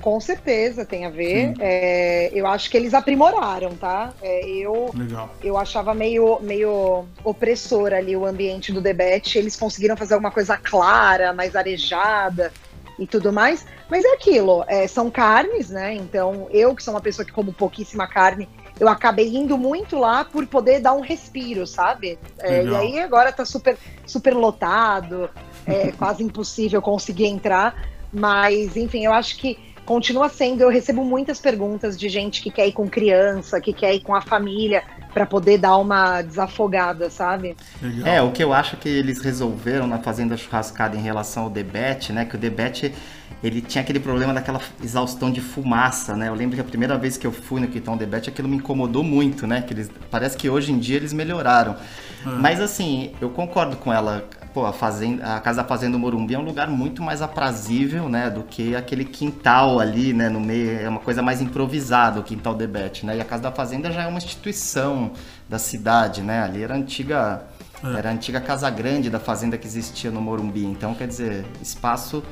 Com 0.00 0.18
certeza 0.18 0.84
tem 0.86 1.04
a 1.04 1.10
ver. 1.10 1.54
É, 1.60 2.30
eu 2.32 2.46
acho 2.46 2.70
que 2.70 2.76
eles 2.76 2.94
aprimoraram, 2.94 3.76
tá? 3.76 4.14
É, 4.22 4.48
eu, 4.48 4.90
Legal. 4.94 5.34
eu 5.42 5.58
achava 5.58 5.92
meio, 5.92 6.40
meio 6.40 7.04
opressor 7.22 7.92
ali 7.92 8.16
o 8.16 8.24
ambiente 8.24 8.72
do 8.72 8.80
debate. 8.80 9.36
Eles 9.36 9.56
conseguiram 9.56 9.96
fazer 9.96 10.14
alguma 10.14 10.30
coisa 10.30 10.56
clara, 10.56 11.34
mais 11.34 11.54
arejada 11.54 12.50
e 12.98 13.06
tudo 13.06 13.30
mais. 13.30 13.66
Mas 13.90 14.04
é 14.04 14.14
aquilo, 14.14 14.64
é, 14.66 14.86
são 14.86 15.10
carnes, 15.10 15.68
né? 15.68 15.94
Então, 15.94 16.48
eu 16.50 16.74
que 16.74 16.82
sou 16.82 16.94
uma 16.94 17.00
pessoa 17.00 17.26
que 17.26 17.32
como 17.32 17.52
pouquíssima 17.52 18.06
carne, 18.06 18.48
eu 18.80 18.88
acabei 18.88 19.36
indo 19.36 19.58
muito 19.58 19.98
lá 19.98 20.24
por 20.24 20.46
poder 20.46 20.80
dar 20.80 20.94
um 20.94 21.00
respiro, 21.00 21.66
sabe? 21.66 22.18
É, 22.38 22.64
e 22.64 22.74
aí 22.74 22.98
agora 22.98 23.30
tá 23.30 23.44
super, 23.44 23.76
super 24.06 24.34
lotado, 24.34 25.28
é 25.66 25.92
quase 25.98 26.24
impossível 26.24 26.80
conseguir 26.80 27.26
entrar. 27.26 27.88
Mas, 28.10 28.76
enfim, 28.76 29.04
eu 29.04 29.12
acho 29.12 29.36
que 29.36 29.58
continua 29.84 30.28
sendo. 30.30 30.62
Eu 30.62 30.70
recebo 30.70 31.04
muitas 31.04 31.38
perguntas 31.38 31.98
de 31.98 32.08
gente 32.08 32.42
que 32.42 32.50
quer 32.50 32.66
ir 32.66 32.72
com 32.72 32.88
criança, 32.88 33.60
que 33.60 33.72
quer 33.72 33.94
ir 33.94 34.00
com 34.00 34.14
a 34.14 34.22
família, 34.22 34.82
para 35.12 35.26
poder 35.26 35.58
dar 35.58 35.76
uma 35.76 36.22
desafogada, 36.22 37.10
sabe? 37.10 37.56
Legal. 37.82 38.06
É, 38.06 38.22
o 38.22 38.32
que 38.32 38.42
eu 38.42 38.52
acho 38.52 38.78
que 38.78 38.88
eles 38.88 39.20
resolveram 39.20 39.86
na 39.86 39.98
Fazenda 39.98 40.36
Churrascada 40.36 40.96
em 40.96 41.02
relação 41.02 41.44
ao 41.44 41.50
debete, 41.50 42.12
né? 42.12 42.24
Que 42.24 42.36
o 42.36 42.38
debete 42.38 42.94
ele 43.42 43.60
tinha 43.60 43.82
aquele 43.82 44.00
problema 44.00 44.34
daquela 44.34 44.60
exaustão 44.82 45.30
de 45.30 45.40
fumaça, 45.40 46.16
né? 46.16 46.28
Eu 46.28 46.34
lembro 46.34 46.56
que 46.56 46.60
a 46.60 46.64
primeira 46.64 46.98
vez 46.98 47.16
que 47.16 47.26
eu 47.26 47.32
fui 47.32 47.60
no 47.60 47.68
Quitão 47.68 47.96
Debate, 47.96 48.28
aquilo 48.28 48.48
me 48.48 48.56
incomodou 48.56 49.02
muito, 49.02 49.46
né? 49.46 49.62
Que 49.62 49.72
eles, 49.72 49.90
parece 50.10 50.36
que 50.36 50.48
hoje 50.48 50.72
em 50.72 50.78
dia 50.78 50.96
eles 50.96 51.12
melhoraram. 51.12 51.76
Ah. 52.24 52.30
Mas 52.40 52.60
assim, 52.60 53.12
eu 53.20 53.30
concordo 53.30 53.76
com 53.76 53.92
ela 53.92 54.28
pô, 54.52 54.66
a, 54.66 54.72
fazenda, 54.72 55.36
a 55.36 55.40
Casa 55.40 55.62
da 55.62 55.68
Fazenda 55.68 55.96
Morumbi 55.96 56.34
é 56.34 56.38
um 56.38 56.44
lugar 56.44 56.68
muito 56.68 57.02
mais 57.02 57.22
aprazível, 57.22 58.08
né, 58.08 58.30
do 58.30 58.42
que 58.42 58.74
aquele 58.74 59.04
quintal 59.04 59.78
ali, 59.78 60.12
né, 60.12 60.28
no 60.28 60.40
meio, 60.40 60.80
é 60.80 60.88
uma 60.88 61.00
coisa 61.00 61.22
mais 61.22 61.40
improvisada, 61.40 62.20
o 62.20 62.22
quintal 62.22 62.54
Debete, 62.54 63.06
né, 63.06 63.16
e 63.16 63.20
a 63.20 63.24
Casa 63.24 63.42
da 63.42 63.52
Fazenda 63.52 63.90
já 63.90 64.02
é 64.02 64.06
uma 64.06 64.18
instituição 64.18 65.12
da 65.48 65.58
cidade, 65.58 66.22
né, 66.22 66.42
ali 66.42 66.62
era 66.62 66.74
antiga, 66.74 67.42
é. 67.82 67.98
era 67.98 68.10
a 68.10 68.12
antiga 68.12 68.40
Casa 68.40 68.68
Grande 68.70 69.10
da 69.10 69.20
fazenda 69.20 69.56
que 69.56 69.66
existia 69.66 70.10
no 70.10 70.20
Morumbi, 70.20 70.64
então, 70.64 70.94
quer 70.94 71.06
dizer, 71.06 71.44
espaço 71.62 72.22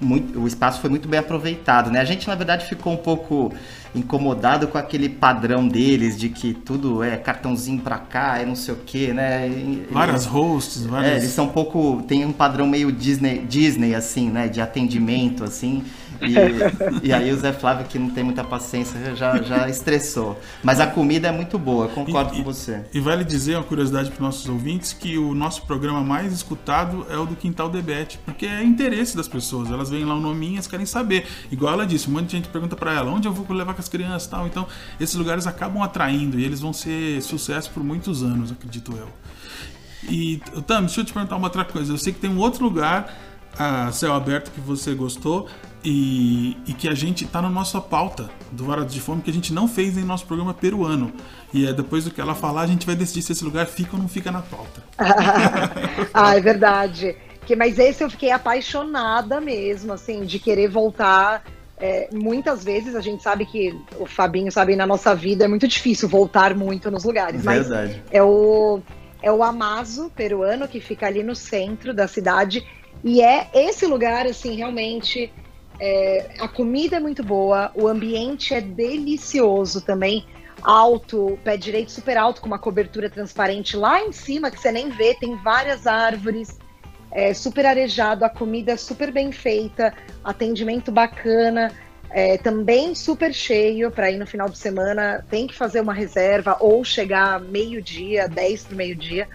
muito, 0.00 0.38
o 0.38 0.46
espaço 0.46 0.80
foi 0.80 0.90
muito 0.90 1.08
bem 1.08 1.18
aproveitado, 1.18 1.90
né? 1.90 2.00
A 2.00 2.04
gente, 2.04 2.28
na 2.28 2.34
verdade, 2.34 2.66
ficou 2.66 2.92
um 2.92 2.96
pouco 2.96 3.52
incomodado 3.94 4.68
com 4.68 4.76
aquele 4.76 5.08
padrão 5.08 5.66
deles 5.66 6.18
de 6.18 6.28
que 6.28 6.52
tudo 6.52 7.02
é 7.02 7.16
cartãozinho 7.16 7.80
pra 7.80 7.98
cá, 7.98 8.38
é 8.38 8.44
não 8.44 8.54
sei 8.54 8.74
o 8.74 8.76
que, 8.76 9.12
né? 9.12 9.50
Várias 9.90 10.26
hosts, 10.26 10.84
várias... 10.84 11.12
É, 11.12 11.16
eles 11.16 11.30
são 11.30 11.46
um 11.46 11.50
pouco... 11.50 12.02
tem 12.06 12.24
um 12.24 12.32
padrão 12.32 12.66
meio 12.66 12.92
Disney, 12.92 13.38
Disney 13.48 13.94
assim, 13.94 14.28
né? 14.28 14.48
De 14.48 14.60
atendimento, 14.60 15.44
assim. 15.44 15.82
E, 16.20 17.08
e, 17.08 17.12
aí 17.12 17.32
o 17.32 17.36
Zé 17.36 17.52
Flávio, 17.52 17.86
que 17.86 17.98
não 17.98 18.10
tem 18.10 18.24
muita 18.24 18.44
paciência, 18.44 19.14
já, 19.14 19.40
já 19.42 19.68
estressou. 19.68 20.38
Mas 20.62 20.80
a 20.80 20.86
comida 20.86 21.28
é 21.28 21.32
muito 21.32 21.58
boa, 21.58 21.88
concordo 21.88 22.34
e, 22.34 22.38
com 22.38 22.44
você. 22.44 22.84
E 22.92 23.00
vale 23.00 23.24
dizer, 23.24 23.56
uma 23.56 23.64
curiosidade 23.64 24.10
para 24.10 24.22
nossos 24.22 24.48
ouvintes, 24.48 24.92
que 24.92 25.18
o 25.18 25.34
nosso 25.34 25.62
programa 25.62 26.02
mais 26.02 26.32
escutado 26.32 27.06
é 27.10 27.16
o 27.16 27.26
do 27.26 27.36
Quintal 27.36 27.68
Debete, 27.68 28.18
porque 28.24 28.46
é 28.46 28.62
interesse 28.62 29.16
das 29.16 29.28
pessoas. 29.28 29.70
Elas 29.70 29.90
veem 29.90 30.04
lá 30.04 30.14
o 30.14 30.20
nominho, 30.20 30.54
elas 30.54 30.66
querem 30.66 30.86
saber. 30.86 31.26
Igual 31.50 31.74
ela 31.74 31.86
disse, 31.86 32.08
um 32.08 32.12
monte 32.12 32.26
de 32.26 32.32
gente 32.32 32.48
pergunta 32.48 32.76
para 32.76 32.92
ela, 32.92 33.10
onde 33.10 33.28
eu 33.28 33.32
vou 33.32 33.46
levar 33.56 33.74
com 33.74 33.80
as 33.80 33.88
crianças 33.88 34.24
e 34.24 34.30
tal. 34.30 34.46
Então, 34.46 34.66
esses 35.00 35.14
lugares 35.14 35.46
acabam 35.46 35.82
atraindo 35.82 36.38
e 36.38 36.44
eles 36.44 36.60
vão 36.60 36.72
ser 36.72 37.20
sucesso 37.22 37.70
por 37.70 37.82
muitos 37.82 38.22
anos, 38.22 38.52
acredito 38.52 38.92
eu. 38.96 39.08
E, 40.08 40.40
Tam, 40.66 40.80
deixa 40.80 41.00
eu 41.00 41.04
te 41.04 41.12
perguntar 41.12 41.36
uma 41.36 41.46
outra 41.46 41.64
coisa. 41.64 41.92
Eu 41.92 41.98
sei 41.98 42.12
que 42.12 42.20
tem 42.20 42.30
um 42.30 42.38
outro 42.38 42.64
lugar 42.64 43.12
a 43.58 43.90
céu 43.92 44.12
aberto 44.14 44.50
que 44.50 44.60
você 44.60 44.94
gostou 44.94 45.48
e, 45.84 46.56
e 46.66 46.72
que 46.72 46.88
a 46.88 46.94
gente 46.94 47.24
está 47.24 47.40
na 47.40 47.48
nossa 47.48 47.80
pauta 47.80 48.28
do 48.50 48.64
Varado 48.64 48.92
de 48.92 49.00
Fome 49.00 49.22
que 49.22 49.30
a 49.30 49.32
gente 49.32 49.52
não 49.52 49.68
fez 49.68 49.96
em 49.96 50.04
nosso 50.04 50.26
programa 50.26 50.52
peruano. 50.52 51.12
E 51.54 51.66
é 51.66 51.72
depois 51.72 52.04
do 52.04 52.10
que 52.10 52.20
ela 52.20 52.34
falar, 52.34 52.62
a 52.62 52.66
gente 52.66 52.84
vai 52.84 52.96
decidir 52.96 53.22
se 53.22 53.32
esse 53.32 53.44
lugar 53.44 53.66
fica 53.66 53.94
ou 53.94 54.02
não 54.02 54.08
fica 54.08 54.32
na 54.32 54.42
pauta. 54.42 54.82
ah, 56.12 56.36
é 56.36 56.40
verdade. 56.40 57.16
Que, 57.46 57.54
mas 57.54 57.78
esse 57.78 58.02
eu 58.02 58.10
fiquei 58.10 58.32
apaixonada 58.32 59.40
mesmo, 59.40 59.92
assim, 59.92 60.24
de 60.24 60.40
querer 60.40 60.68
voltar. 60.68 61.44
É, 61.78 62.08
muitas 62.12 62.64
vezes 62.64 62.96
a 62.96 63.00
gente 63.00 63.22
sabe 63.22 63.46
que 63.46 63.78
o 64.00 64.06
Fabinho 64.06 64.50
sabe 64.50 64.74
na 64.74 64.86
nossa 64.86 65.14
vida 65.14 65.44
é 65.44 65.48
muito 65.48 65.68
difícil 65.68 66.08
voltar 66.08 66.54
muito 66.54 66.90
nos 66.90 67.04
lugares. 67.04 67.44
Verdade. 67.44 68.02
Mas 68.02 68.12
é 68.12 68.22
o 68.22 68.80
é 69.22 69.32
o 69.32 69.42
Amazo 69.42 70.10
peruano 70.14 70.68
que 70.68 70.80
fica 70.80 71.06
ali 71.06 71.22
no 71.22 71.34
centro 71.34 71.94
da 71.94 72.06
cidade 72.06 72.64
e 73.04 73.22
é 73.22 73.48
esse 73.54 73.86
lugar, 73.86 74.26
assim, 74.26 74.54
realmente. 74.56 75.32
É, 75.78 76.30
a 76.38 76.48
comida 76.48 76.96
é 76.96 77.00
muito 77.00 77.22
boa, 77.22 77.70
o 77.74 77.86
ambiente 77.86 78.54
é 78.54 78.60
delicioso 78.60 79.80
também. 79.82 80.24
Alto, 80.62 81.38
pé 81.44 81.56
direito 81.56 81.92
super 81.92 82.16
alto, 82.16 82.40
com 82.40 82.46
uma 82.46 82.58
cobertura 82.58 83.10
transparente 83.10 83.76
lá 83.76 84.02
em 84.02 84.10
cima, 84.10 84.50
que 84.50 84.58
você 84.58 84.72
nem 84.72 84.88
vê, 84.88 85.14
tem 85.14 85.36
várias 85.36 85.86
árvores, 85.86 86.58
é, 87.12 87.34
super 87.34 87.66
arejado, 87.66 88.24
a 88.24 88.28
comida 88.28 88.72
é 88.72 88.76
super 88.76 89.12
bem 89.12 89.30
feita, 89.32 89.92
atendimento 90.24 90.90
bacana. 90.90 91.72
É, 92.08 92.38
também 92.38 92.94
super 92.94 93.34
cheio 93.34 93.90
para 93.90 94.10
ir 94.10 94.16
no 94.16 94.26
final 94.26 94.48
de 94.48 94.56
semana. 94.56 95.24
Tem 95.28 95.46
que 95.46 95.54
fazer 95.54 95.80
uma 95.80 95.92
reserva 95.92 96.56
ou 96.60 96.84
chegar 96.84 97.40
meio-dia, 97.40 98.28
10 98.28 98.64
para 98.64 98.76
meio-dia 98.76 99.28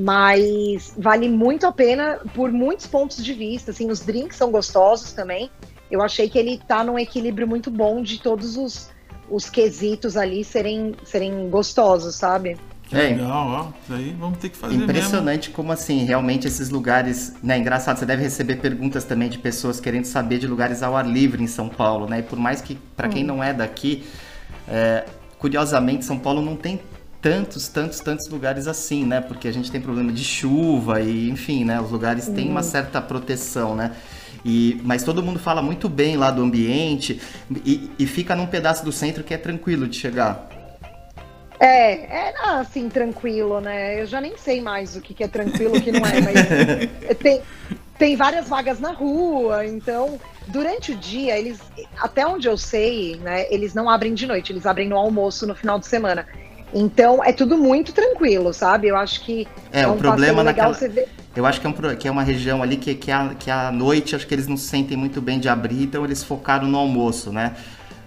mas 0.00 0.94
vale 0.96 1.28
muito 1.28 1.66
a 1.66 1.72
pena 1.72 2.20
por 2.34 2.50
muitos 2.50 2.86
pontos 2.86 3.22
de 3.22 3.34
vista. 3.34 3.70
Assim, 3.70 3.90
os 3.90 4.00
drinks 4.00 4.36
são 4.36 4.50
gostosos 4.50 5.12
também. 5.12 5.50
Eu 5.90 6.00
achei 6.00 6.28
que 6.28 6.38
ele 6.38 6.58
tá 6.66 6.82
num 6.82 6.98
equilíbrio 6.98 7.46
muito 7.46 7.70
bom 7.70 8.02
de 8.02 8.18
todos 8.18 8.56
os, 8.56 8.90
os 9.28 9.50
quesitos 9.50 10.16
ali 10.16 10.42
serem, 10.42 10.94
serem 11.04 11.50
gostosos, 11.50 12.14
sabe? 12.14 12.56
É, 12.90 13.08
legal, 13.08 13.46
ó. 13.46 13.72
Daí 13.88 14.16
vamos 14.18 14.38
ter 14.38 14.48
que 14.48 14.56
fazer 14.56 14.74
Impressionante 14.74 15.48
mesmo. 15.48 15.54
como 15.54 15.70
assim, 15.70 16.04
realmente 16.04 16.48
esses 16.48 16.70
lugares, 16.70 17.34
né, 17.42 17.58
engraçado, 17.58 17.98
você 17.98 18.06
deve 18.06 18.22
receber 18.22 18.56
perguntas 18.56 19.04
também 19.04 19.28
de 19.28 19.38
pessoas 19.38 19.78
querendo 19.78 20.06
saber 20.06 20.38
de 20.38 20.46
lugares 20.46 20.82
ao 20.82 20.96
ar 20.96 21.06
livre 21.06 21.42
em 21.42 21.46
São 21.46 21.68
Paulo, 21.68 22.08
né? 22.08 22.20
E 22.20 22.22
por 22.22 22.38
mais 22.38 22.60
que 22.60 22.76
para 22.96 23.08
quem 23.08 23.22
hum. 23.22 23.28
não 23.28 23.44
é 23.44 23.52
daqui, 23.52 24.04
é, 24.66 25.04
curiosamente 25.38 26.04
São 26.04 26.18
Paulo 26.18 26.40
não 26.40 26.56
tem 26.56 26.80
tantos, 27.20 27.68
tantos, 27.68 28.00
tantos 28.00 28.28
lugares 28.28 28.66
assim, 28.66 29.04
né? 29.04 29.20
Porque 29.20 29.46
a 29.46 29.52
gente 29.52 29.70
tem 29.70 29.80
problema 29.80 30.12
de 30.12 30.24
chuva 30.24 31.00
e, 31.00 31.28
enfim, 31.28 31.64
né? 31.64 31.80
Os 31.80 31.90
lugares 31.90 32.28
têm 32.28 32.48
uma 32.48 32.62
certa 32.62 33.00
proteção, 33.00 33.74
né? 33.74 33.94
E, 34.44 34.80
mas 34.84 35.02
todo 35.02 35.22
mundo 35.22 35.38
fala 35.38 35.60
muito 35.60 35.88
bem 35.88 36.16
lá 36.16 36.30
do 36.30 36.42
ambiente 36.42 37.20
e, 37.64 37.90
e 37.98 38.06
fica 38.06 38.34
num 38.34 38.46
pedaço 38.46 38.84
do 38.84 38.90
centro 38.90 39.22
que 39.22 39.34
é 39.34 39.38
tranquilo 39.38 39.86
de 39.86 39.96
chegar. 39.96 40.48
É, 41.58 42.28
é 42.28 42.34
assim, 42.42 42.88
tranquilo, 42.88 43.60
né? 43.60 44.00
Eu 44.00 44.06
já 44.06 44.18
nem 44.18 44.34
sei 44.38 44.62
mais 44.62 44.96
o 44.96 45.00
que, 45.02 45.12
que 45.12 45.22
é 45.22 45.28
tranquilo 45.28 45.76
o 45.76 45.80
que 45.80 45.92
não 45.92 46.00
é, 46.06 46.20
mas 46.22 47.16
tem, 47.20 47.42
tem 47.98 48.16
várias 48.16 48.48
vagas 48.48 48.80
na 48.80 48.92
rua, 48.92 49.66
então 49.66 50.18
durante 50.48 50.92
o 50.92 50.96
dia 50.96 51.38
eles, 51.38 51.60
até 51.98 52.26
onde 52.26 52.48
eu 52.48 52.56
sei, 52.56 53.16
né, 53.16 53.46
eles 53.52 53.74
não 53.74 53.90
abrem 53.90 54.14
de 54.14 54.26
noite, 54.26 54.52
eles 54.52 54.64
abrem 54.64 54.88
no 54.88 54.96
almoço 54.96 55.46
no 55.46 55.54
final 55.54 55.78
de 55.78 55.86
semana. 55.86 56.26
Então 56.72 57.22
é 57.24 57.32
tudo 57.32 57.56
muito 57.56 57.92
tranquilo, 57.92 58.52
sabe? 58.52 58.88
Eu 58.88 58.96
acho 58.96 59.24
que 59.24 59.46
é, 59.72 59.82
é 59.82 59.88
um 59.88 59.94
o 59.94 59.96
problema 59.96 60.42
legal 60.42 60.70
naquela... 60.70 60.74
você 60.74 60.88
ver. 60.88 61.08
Eu 61.34 61.46
acho 61.46 61.60
que 61.60 61.66
é, 61.66 61.70
um, 61.70 61.72
que 61.96 62.08
é 62.08 62.10
uma 62.10 62.22
região 62.22 62.62
ali 62.62 62.76
que, 62.76 62.94
que, 62.94 63.10
a, 63.10 63.34
que 63.38 63.50
a 63.50 63.70
noite 63.70 64.16
acho 64.16 64.26
que 64.26 64.34
eles 64.34 64.48
não 64.48 64.56
se 64.56 64.66
sentem 64.66 64.96
muito 64.96 65.20
bem 65.20 65.38
de 65.38 65.48
abrir, 65.48 65.84
então 65.84 66.04
eles 66.04 66.24
focaram 66.24 66.66
no 66.66 66.76
almoço, 66.76 67.32
né? 67.32 67.54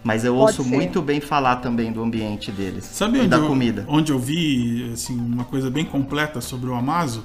Mas 0.04 0.26
eu 0.26 0.34
Pode 0.34 0.60
ouço 0.60 0.64
ser. 0.64 0.76
muito 0.76 1.02
bem 1.02 1.22
falar 1.22 1.58
também 1.58 1.92
do 1.92 2.04
ambiente 2.04 2.52
deles. 2.52 2.84
Sabe 2.84 3.20
onde 3.20 3.30
da 3.30 3.38
eu, 3.38 3.48
comida. 3.48 3.86
Onde 3.88 4.12
eu 4.12 4.20
vi 4.20 4.92
assim, 4.94 5.18
uma 5.18 5.46
coisa 5.46 5.70
bem 5.70 5.86
completa 5.86 6.42
sobre 6.42 6.70
o 6.70 6.76
Amazo? 6.76 7.24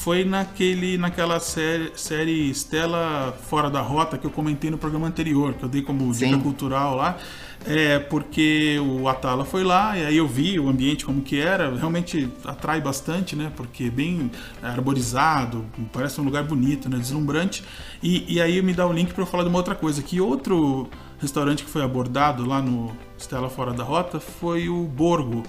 Foi 0.00 0.24
naquele, 0.24 0.96
naquela 0.96 1.38
série, 1.40 1.92
série 1.94 2.48
Estela 2.48 3.36
Fora 3.48 3.68
da 3.68 3.82
Rota 3.82 4.16
que 4.16 4.26
eu 4.26 4.30
comentei 4.30 4.70
no 4.70 4.78
programa 4.78 5.06
anterior, 5.06 5.52
que 5.52 5.62
eu 5.62 5.68
dei 5.68 5.82
como 5.82 6.10
dica 6.10 6.30
Sim. 6.30 6.40
cultural 6.40 6.96
lá. 6.96 7.18
É 7.66 7.98
porque 7.98 8.80
o 8.80 9.06
Atala 9.06 9.44
foi 9.44 9.62
lá 9.62 9.98
e 9.98 10.06
aí 10.06 10.16
eu 10.16 10.26
vi 10.26 10.58
o 10.58 10.70
ambiente 10.70 11.04
como 11.04 11.20
que 11.20 11.38
era, 11.38 11.76
realmente 11.76 12.32
atrai 12.46 12.80
bastante, 12.80 13.36
né? 13.36 13.52
Porque 13.54 13.84
é 13.84 13.90
bem 13.90 14.30
arborizado, 14.62 15.66
parece 15.92 16.18
um 16.18 16.24
lugar 16.24 16.44
bonito, 16.44 16.88
né? 16.88 16.96
Deslumbrante. 16.96 17.62
E, 18.02 18.36
e 18.36 18.40
aí 18.40 18.62
me 18.62 18.72
dá 18.72 18.86
o 18.86 18.92
link 18.94 19.12
para 19.12 19.22
eu 19.22 19.26
falar 19.26 19.42
de 19.42 19.50
uma 19.50 19.58
outra 19.58 19.74
coisa, 19.74 20.02
que 20.02 20.18
outro 20.18 20.88
restaurante 21.18 21.62
que 21.62 21.68
foi 21.68 21.82
abordado 21.82 22.46
lá 22.46 22.62
no 22.62 22.90
Estela 23.18 23.50
Fora 23.50 23.74
da 23.74 23.84
Rota 23.84 24.18
foi 24.18 24.70
o 24.70 24.82
Borgo. 24.84 25.42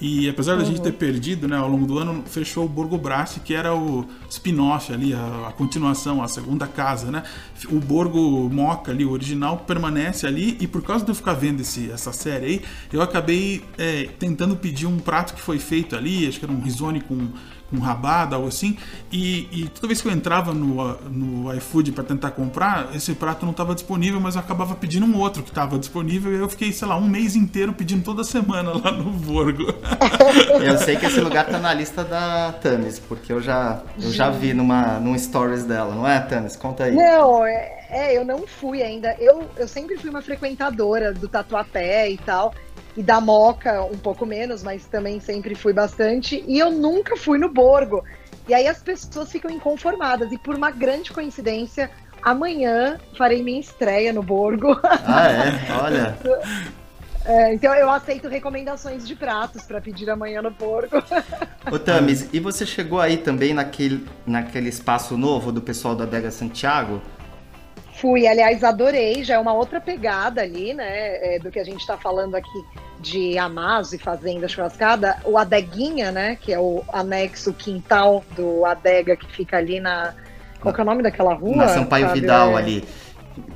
E 0.00 0.28
apesar 0.28 0.56
da 0.56 0.64
gente 0.64 0.80
ter 0.80 0.92
perdido, 0.92 1.46
né, 1.46 1.56
ao 1.56 1.68
longo 1.68 1.86
do 1.86 1.98
ano, 1.98 2.24
fechou 2.26 2.64
o 2.64 2.68
Borgo 2.68 2.98
Brassi, 2.98 3.40
que 3.40 3.54
era 3.54 3.74
o 3.74 4.04
spin-off 4.28 4.92
ali, 4.92 5.14
a, 5.14 5.48
a, 5.48 5.52
continuação, 5.52 6.22
a 6.22 6.28
segunda 6.28 6.66
casa, 6.66 7.10
né? 7.10 7.22
O 7.70 7.78
Borgo 7.78 8.50
Moca 8.50 8.90
ali, 8.90 9.04
o 9.04 9.10
original, 9.10 9.58
permanece 9.58 10.26
ali 10.26 10.56
e 10.60 10.66
por 10.66 10.82
causa 10.82 11.04
de 11.04 11.10
eu 11.10 11.14
ficar 11.14 11.34
vendo 11.34 11.60
esse, 11.60 11.90
essa 11.90 12.12
série 12.12 12.46
aí, 12.46 12.62
eu 12.92 13.00
acabei 13.00 13.62
é, 13.78 14.08
tentando 14.18 14.56
pedir 14.56 14.86
um 14.86 14.98
prato 14.98 15.32
que 15.34 15.40
foi 15.40 15.58
feito 15.58 15.94
ali, 15.94 16.26
acho 16.26 16.38
que 16.38 16.44
era 16.44 16.52
um 16.52 16.60
risone 16.60 17.00
com 17.00 17.28
com 17.70 17.78
rabada, 17.78 18.36
algo 18.36 18.48
assim. 18.48 18.76
E, 19.10 19.48
e, 19.52 19.68
toda 19.68 19.86
vez 19.86 20.00
que 20.00 20.08
eu 20.08 20.12
entrava 20.12 20.52
no, 20.52 20.94
no 21.08 21.54
iFood 21.54 21.92
para 21.92 22.04
tentar 22.04 22.30
comprar, 22.32 22.94
esse 22.94 23.14
prato 23.14 23.44
não 23.44 23.52
estava 23.52 23.74
disponível, 23.74 24.20
mas 24.20 24.34
eu 24.34 24.40
acabava 24.40 24.74
pedindo 24.74 25.06
um 25.06 25.18
outro 25.18 25.42
que 25.42 25.50
estava 25.50 25.78
disponível. 25.78 26.32
E 26.32 26.40
eu 26.40 26.48
fiquei, 26.48 26.72
sei 26.72 26.88
lá, 26.88 26.96
um 26.96 27.08
mês 27.08 27.36
inteiro 27.36 27.72
pedindo 27.72 28.04
toda 28.04 28.24
semana 28.24 28.72
lá 28.72 28.90
no 28.92 29.10
Borgo. 29.10 29.64
Eu 30.64 30.78
sei 30.78 30.96
que 30.96 31.06
esse 31.06 31.20
lugar 31.20 31.46
tá 31.46 31.58
na 31.58 31.72
lista 31.74 32.04
da 32.04 32.52
Tamis, 32.52 32.98
porque 32.98 33.32
eu 33.32 33.40
já, 33.40 33.82
eu 34.00 34.10
já 34.10 34.30
vi 34.30 34.54
numa, 34.54 34.98
num 34.98 35.16
stories 35.18 35.64
dela, 35.64 35.94
não 35.94 36.06
é, 36.06 36.20
Tamis? 36.20 36.56
Conta 36.56 36.84
aí. 36.84 36.94
Não, 36.94 37.44
é, 37.44 37.86
é, 37.90 38.16
eu 38.16 38.24
não 38.24 38.46
fui 38.46 38.82
ainda. 38.82 39.14
Eu, 39.18 39.48
eu 39.56 39.68
sempre 39.68 39.96
fui 39.96 40.10
uma 40.10 40.22
frequentadora 40.22 41.12
do 41.12 41.28
Tatuapé 41.28 42.10
e 42.10 42.18
tal 42.18 42.54
e 42.96 43.02
da 43.02 43.20
Moca 43.20 43.82
um 43.84 43.98
pouco 43.98 44.24
menos, 44.24 44.62
mas 44.62 44.86
também 44.86 45.20
sempre 45.20 45.54
fui 45.54 45.72
bastante. 45.72 46.44
E 46.46 46.58
eu 46.58 46.70
nunca 46.70 47.16
fui 47.16 47.38
no 47.38 47.52
Borgo. 47.52 48.04
E 48.48 48.54
aí 48.54 48.66
as 48.66 48.82
pessoas 48.82 49.30
ficam 49.30 49.50
inconformadas. 49.50 50.30
E 50.32 50.38
por 50.38 50.54
uma 50.54 50.70
grande 50.70 51.12
coincidência, 51.12 51.90
amanhã 52.22 52.98
farei 53.16 53.42
minha 53.42 53.60
estreia 53.60 54.12
no 54.12 54.22
Borgo. 54.22 54.78
Ah, 54.82 55.28
é? 55.28 55.72
Olha. 55.82 56.18
É, 57.26 57.54
então 57.54 57.74
eu 57.74 57.88
aceito 57.88 58.28
recomendações 58.28 59.08
de 59.08 59.16
pratos 59.16 59.62
para 59.62 59.80
pedir 59.80 60.10
amanhã 60.10 60.42
no 60.42 60.50
Borgo. 60.50 61.02
Ô 61.72 61.78
Tamis, 61.78 62.28
e 62.34 62.38
você 62.38 62.66
chegou 62.66 63.00
aí 63.00 63.16
também 63.16 63.54
naquele, 63.54 64.06
naquele 64.26 64.68
espaço 64.68 65.16
novo 65.16 65.50
do 65.50 65.62
pessoal 65.62 65.96
da 65.96 66.04
Adega 66.04 66.30
Santiago? 66.30 67.00
Fui, 67.96 68.26
aliás, 68.26 68.64
adorei, 68.64 69.22
já 69.22 69.34
é 69.34 69.38
uma 69.38 69.52
outra 69.52 69.80
pegada 69.80 70.42
ali, 70.42 70.74
né, 70.74 71.36
é, 71.36 71.38
do 71.38 71.50
que 71.50 71.60
a 71.60 71.64
gente 71.64 71.80
está 71.80 71.96
falando 71.96 72.34
aqui 72.34 72.64
de 72.98 73.38
Amazo 73.38 73.94
e 73.94 73.98
Fazenda 73.98 74.48
Churrascada, 74.48 75.18
o 75.24 75.38
Adeguinha, 75.38 76.10
né, 76.10 76.36
que 76.40 76.52
é 76.52 76.58
o 76.58 76.82
anexo 76.92 77.52
quintal 77.52 78.24
do 78.34 78.64
Adega 78.64 79.16
que 79.16 79.30
fica 79.30 79.58
ali 79.58 79.78
na... 79.78 80.12
Qual 80.60 80.74
que 80.74 80.80
é 80.80 80.82
o 80.82 80.86
nome 80.86 81.02
daquela 81.02 81.34
rua? 81.34 81.56
Na 81.56 81.68
Sampaio 81.68 82.06
sabe? 82.06 82.20
Vidal 82.20 82.58
é... 82.58 82.62
ali, 82.62 82.84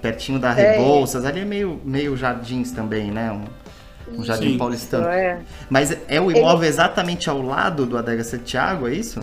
pertinho 0.01 0.39
da 0.39 0.51
é. 0.57 0.73
Rebouças, 0.73 1.25
é. 1.25 1.29
ali 1.29 1.41
é 1.41 1.45
meio, 1.45 1.81
meio 1.85 2.17
jardins 2.17 2.71
também, 2.71 3.11
né, 3.11 3.33
um, 3.33 4.21
um 4.21 4.23
jardim 4.23 4.53
Sim. 4.53 4.59
paulistano. 4.59 5.09
É. 5.09 5.41
Mas 5.69 5.97
é 6.09 6.21
o 6.21 6.31
imóvel 6.31 6.63
Ele... 6.63 6.69
exatamente 6.69 7.29
ao 7.29 7.43
lado 7.43 7.87
do 7.87 7.99
Adega 7.99 8.23
Santiago, 8.23 8.87
é 8.87 8.93
isso? 8.93 9.21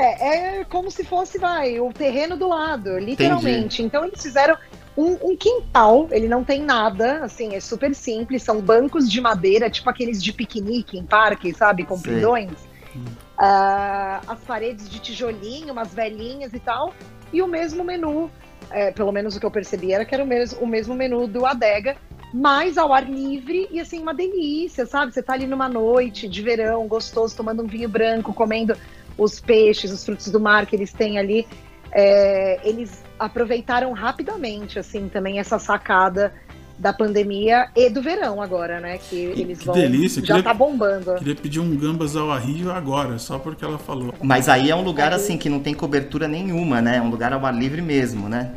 É, 0.00 0.58
é 0.60 0.64
como 0.64 0.90
se 0.90 1.04
fosse, 1.04 1.38
vai, 1.38 1.80
o 1.80 1.92
terreno 1.92 2.36
do 2.36 2.48
lado, 2.48 2.98
literalmente. 2.98 3.82
Entendi. 3.82 3.82
Então 3.82 4.04
eles 4.04 4.22
fizeram 4.22 4.56
um, 4.96 5.30
um, 5.30 5.36
quintal, 5.36 6.08
ele 6.10 6.28
não 6.28 6.44
tem 6.44 6.62
nada, 6.62 7.24
assim, 7.24 7.54
é 7.54 7.60
super 7.60 7.94
simples, 7.94 8.42
são 8.42 8.60
bancos 8.60 9.10
de 9.10 9.20
madeira, 9.20 9.68
tipo 9.68 9.90
aqueles 9.90 10.22
de 10.22 10.32
piquenique 10.32 10.96
em 10.96 11.04
parque, 11.04 11.52
sabe, 11.52 11.84
com 11.84 12.00
pindões. 12.00 12.52
Uh, 12.94 14.22
as 14.28 14.38
paredes 14.46 14.88
de 14.88 15.00
tijolinho, 15.00 15.72
umas 15.72 15.92
velhinhas 15.92 16.52
e 16.54 16.60
tal, 16.60 16.94
e 17.32 17.42
o 17.42 17.48
mesmo 17.48 17.82
menu, 17.82 18.30
é, 18.70 18.92
pelo 18.92 19.10
menos 19.10 19.34
o 19.34 19.40
que 19.40 19.46
eu 19.46 19.50
percebi 19.50 19.92
era 19.92 20.04
que 20.04 20.14
era 20.14 20.22
o 20.22 20.26
mesmo, 20.26 20.60
o 20.60 20.66
mesmo 20.66 20.94
menu 20.94 21.26
do 21.26 21.44
Adega, 21.44 21.96
mas 22.32 22.78
ao 22.78 22.92
ar 22.92 23.08
livre 23.08 23.68
e 23.70 23.80
assim, 23.80 24.00
uma 24.00 24.14
delícia, 24.14 24.86
sabe? 24.86 25.12
Você 25.12 25.22
tá 25.22 25.32
ali 25.32 25.46
numa 25.46 25.68
noite 25.68 26.28
de 26.28 26.42
verão, 26.42 26.86
gostoso, 26.86 27.36
tomando 27.36 27.62
um 27.62 27.66
vinho 27.66 27.88
branco, 27.88 28.32
comendo 28.32 28.76
os 29.16 29.40
peixes, 29.40 29.92
os 29.92 30.04
frutos 30.04 30.30
do 30.30 30.40
mar 30.40 30.66
que 30.66 30.76
eles 30.76 30.92
têm 30.92 31.18
ali. 31.18 31.46
É, 31.92 32.60
eles 32.64 33.02
aproveitaram 33.18 33.92
rapidamente, 33.92 34.78
assim, 34.78 35.08
também 35.08 35.38
essa 35.38 35.58
sacada 35.58 36.32
da 36.78 36.92
pandemia 36.92 37.68
e 37.76 37.88
do 37.88 38.02
verão 38.02 38.42
agora, 38.42 38.80
né? 38.80 38.98
Que 38.98 39.16
eles 39.16 39.60
que 39.60 39.66
vão. 39.66 39.74
Delícia. 39.74 40.20
Já 40.20 40.34
queria, 40.34 40.42
tá 40.42 40.54
bombando. 40.54 41.14
Queria 41.14 41.34
pedir 41.36 41.60
um 41.60 41.76
gambas 41.76 42.16
ao 42.16 42.30
arrio 42.30 42.72
agora, 42.72 43.18
só 43.18 43.38
porque 43.38 43.64
ela 43.64 43.78
falou. 43.78 44.12
Mas 44.22 44.48
aí 44.48 44.70
é 44.70 44.74
um 44.74 44.82
lugar 44.82 45.12
assim 45.12 45.36
que 45.36 45.48
não 45.48 45.60
tem 45.60 45.72
cobertura 45.72 46.26
nenhuma, 46.26 46.82
né? 46.82 46.96
É 46.96 47.00
um 47.00 47.10
lugar 47.10 47.32
ao 47.32 47.44
ar 47.46 47.54
livre 47.54 47.80
mesmo, 47.80 48.28
né? 48.28 48.52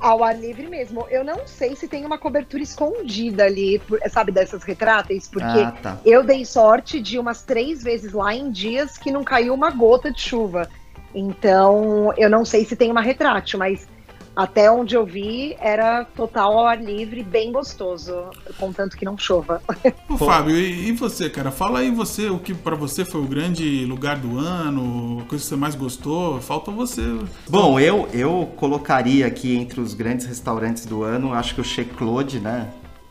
Ao 0.00 0.24
ar 0.24 0.38
livre 0.38 0.66
mesmo. 0.66 1.06
Eu 1.10 1.22
não 1.22 1.46
sei 1.46 1.76
se 1.76 1.86
tem 1.86 2.06
uma 2.06 2.18
cobertura 2.18 2.62
escondida 2.62 3.44
ali, 3.44 3.80
sabe, 4.10 4.32
dessas 4.32 4.62
retráteis, 4.62 5.28
porque 5.28 5.60
ah, 5.60 5.74
tá. 5.82 5.98
eu 6.04 6.24
dei 6.24 6.44
sorte 6.44 7.00
de 7.00 7.18
umas 7.18 7.42
três 7.42 7.82
vezes 7.82 8.12
lá 8.12 8.34
em 8.34 8.50
dias 8.50 8.96
que 8.96 9.10
não 9.10 9.22
caiu 9.22 9.52
uma 9.52 9.70
gota 9.70 10.10
de 10.10 10.20
chuva. 10.20 10.68
Então, 11.14 12.12
eu 12.16 12.30
não 12.30 12.44
sei 12.44 12.64
se 12.64 12.76
tem 12.76 12.90
uma 12.90 13.00
retrátil, 13.00 13.58
mas 13.58 13.86
até 14.34 14.70
onde 14.70 14.94
eu 14.94 15.04
vi, 15.04 15.56
era 15.60 16.04
total 16.04 16.58
ao 16.58 16.66
ar 16.66 16.82
livre, 16.82 17.22
bem 17.22 17.52
gostoso, 17.52 18.30
contanto 18.58 18.96
que 18.96 19.04
não 19.04 19.18
chova. 19.18 19.60
Ô, 20.08 20.16
Fábio, 20.16 20.56
e, 20.56 20.92
você, 20.92 21.28
cara? 21.28 21.50
Fala 21.50 21.80
aí 21.80 21.90
você, 21.90 22.28
o 22.28 22.38
que 22.38 22.54
para 22.54 22.76
você 22.76 23.04
foi 23.04 23.20
o 23.20 23.26
grande 23.26 23.84
lugar 23.84 24.16
do 24.16 24.38
ano, 24.38 25.20
a 25.20 25.28
coisa 25.28 25.42
que 25.44 25.48
você 25.48 25.56
mais 25.56 25.74
gostou. 25.74 26.40
Falta 26.40 26.70
você. 26.70 27.02
Bom, 27.48 27.78
eu, 27.78 28.08
eu 28.12 28.50
colocaria 28.56 29.26
aqui 29.26 29.56
entre 29.56 29.80
os 29.80 29.94
grandes 29.94 30.26
restaurantes 30.26 30.86
do 30.86 31.02
ano, 31.02 31.32
acho 31.32 31.54
que 31.54 31.60
o 31.60 31.64
Chez 31.64 31.86
Claude, 31.96 32.40
né? 32.40 32.68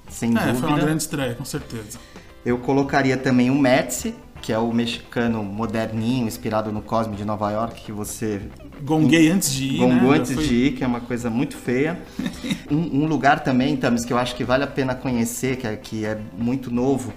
Sem 0.08 0.32
é, 0.32 0.34
dúvida. 0.34 0.56
foi 0.56 0.70
uma 0.70 0.80
grande 0.80 1.04
estreia, 1.04 1.36
com 1.36 1.46
certeza. 1.46 2.00
Eu 2.46 2.58
colocaria 2.58 3.18
também 3.18 3.50
o 3.50 3.56
Metzi, 3.56 4.16
que 4.42 4.54
é 4.54 4.58
o 4.58 4.72
mexicano 4.72 5.44
moderninho, 5.44 6.28
inspirado 6.28 6.72
no 6.72 6.82
Cosme 6.82 7.16
de 7.16 7.26
Nova 7.26 7.52
York, 7.52 7.82
que 7.82 7.92
você. 7.92 8.42
Gonguei 8.82 9.30
antes 9.30 9.52
de 9.54 9.66
ir. 9.66 9.78
Gongou 9.78 10.12
né? 10.12 10.20
antes 10.20 10.34
foi... 10.34 10.44
de 10.44 10.56
ir, 10.56 10.72
que 10.72 10.84
é 10.84 10.88
uma 10.88 11.02
coisa 11.02 11.30
muito 11.30 11.58
feia. 11.58 12.00
um, 12.72 13.04
um, 13.04 13.06
lugar 13.06 13.44
também, 13.44 13.76
Tamis, 13.76 14.06
que 14.06 14.14
eu 14.14 14.18
acho 14.18 14.36
que 14.36 14.44
vale 14.44 14.64
a 14.64 14.68
pena 14.68 14.96
conhecer, 14.96 15.58
que 15.58 15.68
é, 15.68 15.76
que 15.76 16.06
é 16.06 16.18
muito 16.38 16.72
novo, 16.72 17.14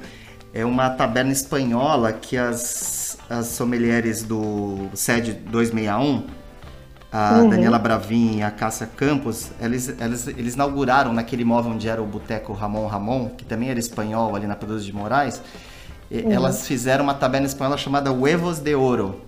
é 0.53 0.65
uma 0.65 0.91
taberna 0.91 1.33
espanhola 1.33 2.13
que 2.13 2.37
as, 2.37 3.17
as 3.31 3.47
sommeliers 3.47 4.23
do 4.23 4.89
SED 4.95 5.35
261, 5.51 6.25
a 7.13 7.39
uhum. 7.39 7.49
Daniela 7.51 7.79
Bravin 7.79 8.39
e 8.39 8.43
a 8.43 8.51
Cássia 8.51 8.87
Campos, 8.87 9.51
eles, 9.61 9.89
eles, 10.01 10.27
eles 10.29 10.55
inauguraram 10.55 11.13
naquele 11.13 11.43
imóvel 11.43 11.73
onde 11.73 11.89
era 11.89 12.03
o 12.03 12.07
Boteco 12.07 12.53
Ramon 12.53 12.87
Ramon, 12.87 13.29
que 13.29 13.45
também 13.45 13.69
era 13.69 13.79
espanhol 13.79 14.35
ali 14.35 14.47
na 14.47 14.57
Pedroso 14.57 14.85
de 14.85 14.93
Moraes 14.93 15.41
Uhum. 16.13 16.31
Elas 16.31 16.67
fizeram 16.67 17.05
uma 17.05 17.15
taberna 17.15 17.47
espanhola 17.47 17.79
chamada 17.79 18.13
Huevos 18.13 18.59
de 18.59 18.75
Ouro. 18.75 19.23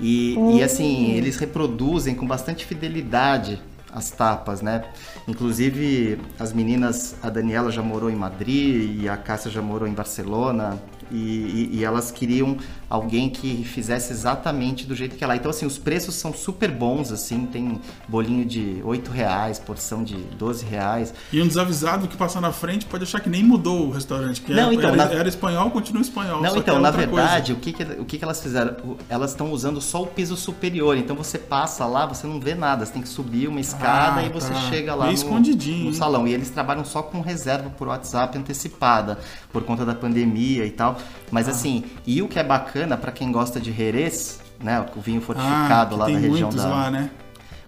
E, 0.00 0.34
uhum. 0.36 0.56
e 0.56 0.62
assim, 0.62 1.12
eles 1.12 1.36
reproduzem 1.36 2.14
com 2.14 2.26
bastante 2.26 2.64
fidelidade 2.64 3.60
as 3.92 4.10
tapas, 4.10 4.60
né? 4.60 4.84
Inclusive, 5.28 6.18
as 6.38 6.52
meninas, 6.52 7.14
a 7.22 7.30
Daniela 7.30 7.70
já 7.70 7.80
morou 7.80 8.10
em 8.10 8.16
Madrid 8.16 9.00
e 9.00 9.08
a 9.08 9.16
Cássia 9.16 9.50
já 9.50 9.62
morou 9.62 9.86
em 9.86 9.92
Barcelona. 9.92 10.82
E, 11.10 11.16
e, 11.16 11.70
e 11.74 11.84
elas 11.84 12.10
queriam 12.10 12.56
alguém 12.88 13.28
que 13.30 13.64
fizesse 13.64 14.12
exatamente 14.12 14.86
do 14.86 14.94
jeito 14.94 15.16
que 15.16 15.24
ela. 15.24 15.36
Então, 15.36 15.50
assim, 15.50 15.66
os 15.66 15.78
preços 15.78 16.14
são 16.14 16.32
super 16.32 16.70
bons, 16.70 17.10
assim, 17.12 17.46
tem 17.46 17.80
bolinho 18.08 18.44
de 18.44 18.80
8 18.84 19.10
reais, 19.10 19.58
porção 19.58 20.02
de 20.04 20.14
12 20.16 20.64
reais. 20.64 21.12
E 21.32 21.40
um 21.40 21.46
desavisado 21.46 22.06
que 22.08 22.16
passar 22.16 22.40
na 22.40 22.52
frente 22.52 22.86
pode 22.86 23.04
achar 23.04 23.20
que 23.20 23.28
nem 23.28 23.42
mudou 23.42 23.86
o 23.86 23.90
restaurante, 23.90 24.40
que 24.40 24.52
Não, 24.52 24.64
era, 24.64 24.74
então, 24.74 24.88
era, 24.94 24.96
na- 25.08 25.12
era 25.12 25.28
espanhol, 25.28 25.70
continua 25.70 26.02
espanhol. 26.02 26.40
Não, 26.42 26.56
então, 26.56 26.76
é 26.76 26.80
na 26.80 26.90
verdade, 26.90 27.52
o 27.52 27.56
que, 27.56 27.72
que, 27.72 27.82
o 27.82 28.04
que, 28.04 28.18
que 28.18 28.24
elas 28.24 28.42
fizeram? 28.42 28.76
Elas 29.08 29.30
estão 29.30 29.50
usando 29.52 29.80
só 29.80 30.02
o 30.02 30.06
piso 30.06 30.36
superior, 30.36 30.96
então 30.96 31.16
você 31.16 31.38
passa 31.38 31.86
lá, 31.86 32.06
você 32.06 32.26
não 32.26 32.38
vê 32.40 32.54
nada, 32.54 32.84
você 32.84 32.92
tem 32.92 33.02
que 33.02 33.08
subir 33.08 33.48
uma 33.48 33.60
escada 33.60 34.20
Ah, 34.20 34.24
e 34.24 34.28
você 34.28 34.52
tá. 34.52 34.60
chega 34.68 34.94
lá 34.94 35.06
Meio 35.06 35.16
no, 35.16 35.22
escondidinho, 35.24 35.86
no 35.86 35.94
salão. 35.94 36.26
E 36.28 36.32
eles 36.34 36.50
trabalham 36.50 36.84
só 36.84 37.02
com 37.02 37.20
reserva 37.20 37.70
por 37.70 37.88
WhatsApp 37.88 38.36
antecipada, 38.38 39.18
por 39.52 39.62
conta 39.62 39.84
da 39.84 39.94
pandemia 39.94 40.66
e 40.66 40.70
tal. 40.70 40.98
Mas 41.30 41.48
Ah. 41.48 41.52
assim, 41.52 41.84
e 42.06 42.20
o 42.22 42.28
que 42.28 42.38
é 42.38 42.42
bacana 42.44 42.73
para 43.00 43.12
quem 43.12 43.30
gosta 43.32 43.60
de 43.60 43.72
Jerez, 43.72 44.40
né, 44.62 44.84
o 44.96 45.00
vinho 45.00 45.18
Ah, 45.20 45.24
fortificado 45.24 45.94
que 45.94 46.00
lá 46.00 46.06
da 46.08 46.18
região 46.18 46.50
da, 46.50 46.66
lá, 46.68 46.90
né? 46.90 47.10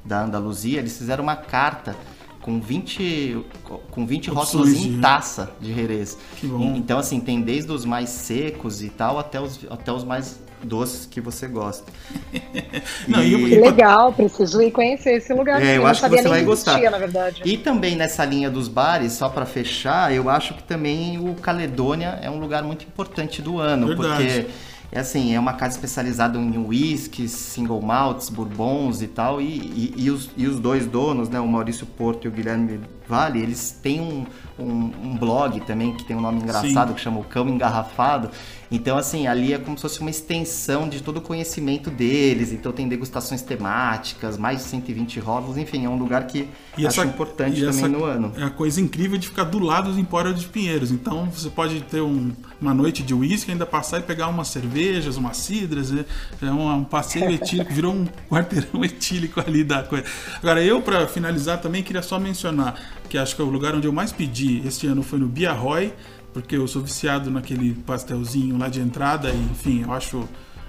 da 0.05 0.23
Andaluzia, 0.23 0.79
eles 0.81 0.97
fizeram 0.97 1.23
uma 1.23 1.37
carta 1.37 1.95
com 2.40 2.61
20, 2.61 3.45
com 3.90 4.07
20 4.07 4.31
Opções 4.31 4.53
rótulos 4.53 4.73
em 4.85 5.01
taça 5.01 5.51
de 5.61 5.75
Jerez. 5.75 6.16
Que 6.37 6.47
bom. 6.47 6.61
E- 6.75 6.79
Então, 6.79 6.99
assim, 6.99 7.19
tem 7.21 7.40
desde 7.40 7.73
os 7.73 7.85
mais 7.85 8.09
secos 8.09 8.83
e 8.83 8.88
tal 8.88 9.19
até 9.19 9.40
os, 9.40 9.61
até 9.69 9.90
os 9.92 10.05
mais 10.05 10.38
doces 10.62 11.07
que 11.07 11.21
você 11.21 11.49
gosta. 11.49 11.90
Não, 13.09 13.23
e, 13.23 13.49
Que 13.51 13.61
legal, 13.61 14.12
preciso 14.12 14.62
ir 14.62 14.71
conhecer 14.71 15.14
esse 15.16 15.33
lugar. 15.35 15.61
É, 15.61 15.77
eu 15.77 15.83
não 15.83 15.88
acho 15.88 16.03
que 16.03 16.09
você 16.09 16.29
vai 16.29 16.45
gostar. 16.45 16.73
existia, 16.73 16.90
na 16.90 16.99
verdade. 16.99 17.42
E 17.45 17.57
também 17.59 17.97
nessa 17.97 18.25
linha 18.25 18.49
dos 18.51 18.69
bares, 18.69 19.12
só 19.12 19.29
pra 19.29 19.45
fechar, 19.45 20.12
eu 20.14 20.31
acho 20.31 20.55
que 20.55 20.62
também 20.62 21.19
o 21.19 21.35
Caledônia 21.35 22.19
é 22.23 22.31
um 22.31 22.38
lugar 22.38 22.62
muito 22.62 22.85
importante 22.85 23.42
do 23.42 23.59
ano, 23.59 23.88
Verdade. 23.88 24.25
porque 24.25 24.47
é 24.90 25.01
assim, 25.01 25.35
é 25.35 25.40
uma 25.40 25.53
casa 25.53 25.77
especializada 25.77 26.38
em 26.38 26.59
whiskies, 26.59 27.33
single 27.33 27.81
malts, 27.81 28.29
bourbons 28.29 29.03
e 29.03 29.07
tal, 29.07 29.40
e, 29.40 29.46
e, 29.46 29.94
e 29.96 30.11
os, 30.11 30.31
e 30.37 30.46
os 30.46 30.61
dois 30.61 30.87
donos, 30.87 31.29
né, 31.29 31.40
o 31.40 31.49
Maurício 31.49 31.87
Porto 31.87 32.25
e 32.25 32.29
o 32.29 32.31
Guilherme 32.31 32.81
Vale, 33.09 33.40
eles 33.40 33.71
têm 33.83 34.01
um, 34.01 34.27
um, 34.59 34.92
um 35.11 35.16
blog 35.16 35.61
também 35.61 35.95
que 35.95 36.05
tem 36.05 36.16
um 36.16 36.21
nome 36.21 36.40
engraçado 36.42 36.88
Sim. 36.88 36.95
que 36.95 37.01
chama 37.01 37.21
o 37.21 37.25
Cão 37.25 37.49
Engarrafado. 37.49 38.31
Então, 38.69 38.99
assim, 38.99 39.29
ali 39.29 39.53
é 39.53 39.59
como 39.59 39.77
se 39.79 39.83
fosse 39.83 40.01
uma 40.01 40.11
extensão 40.11 40.88
de 40.88 41.01
todo 41.01 41.19
o 41.19 41.21
conhecimento 41.21 41.88
deles. 41.88 42.51
Então, 42.53 42.73
tem 42.73 42.88
degustações 42.88 43.40
temáticas, 43.42 44.37
mais 44.37 44.59
de 44.59 44.64
120 44.64 45.21
rótulos, 45.21 45.57
enfim, 45.57 45.85
é 45.85 45.88
um 45.88 45.97
lugar 45.97 46.27
que 46.27 46.49
E 46.77 46.85
acho 46.85 47.01
essa- 47.01 47.09
importante 47.09 47.61
também 47.61 47.69
essa 47.69 47.87
no 47.88 48.05
ano. 48.05 48.33
É 48.37 48.42
a 48.42 48.51
coisa 48.51 48.81
incrível 48.81 49.16
de 49.19 49.29
ficar 49.29 49.45
do 49.45 49.61
lado 49.61 49.92
do 49.92 50.01
Empório 50.01 50.35
de 50.35 50.47
Pinheiros. 50.47 50.90
Então 50.90 51.27
você 51.31 51.49
pode 51.49 51.81
ter 51.83 52.01
um- 52.01 52.33
uma 52.61 52.75
noite 52.75 53.05
de 53.05 53.14
uísque, 53.14 53.53
ainda 53.53 53.64
passar 53.66 53.99
e 54.01 54.03
pegar 54.03 54.27
umas 54.29 54.49
cervejas, 54.49 55.16
umas 55.16 55.37
cidras. 55.37 55.90
né? 55.92 56.05
É 56.42 56.47
um, 56.47 56.75
um 56.79 56.85
passeio 56.85 57.31
etílico, 57.31 57.73
virou 57.73 57.92
um 57.95 58.07
quarteirão 58.29 58.85
etílico 58.85 59.38
ali 59.40 59.62
da 59.62 59.85
coisa. 59.85 60.05
Agora, 60.40 60.61
eu, 60.62 60.83
para 60.83 61.07
finalizar, 61.07 61.61
também 61.61 61.83
queria 61.85 62.03
só 62.03 62.19
mencionar 62.19 62.75
que 63.09 63.16
acho 63.19 63.35
que 63.37 63.42
é 63.42 63.45
o 63.45 63.49
lugar 63.49 63.75
onde 63.75 63.87
eu 63.87 63.92
mais 63.92 64.12
pedi 64.12 64.62
este 64.66 64.87
ano 64.87 65.03
foi 65.03 65.19
no 65.19 65.27
Bia 65.27 65.53
Roy, 65.53 65.92
porque 66.33 66.57
eu 66.57 66.66
sou 66.69 66.83
viciado 66.83 67.31
naquele 67.31 67.75
pastelzinho 67.75 68.59
lá 68.59 68.69
de 68.69 68.81
entrada, 68.81 69.31
e 69.31 69.37
enfim, 69.53 69.83
eu 69.83 69.92
acho. 69.92 70.29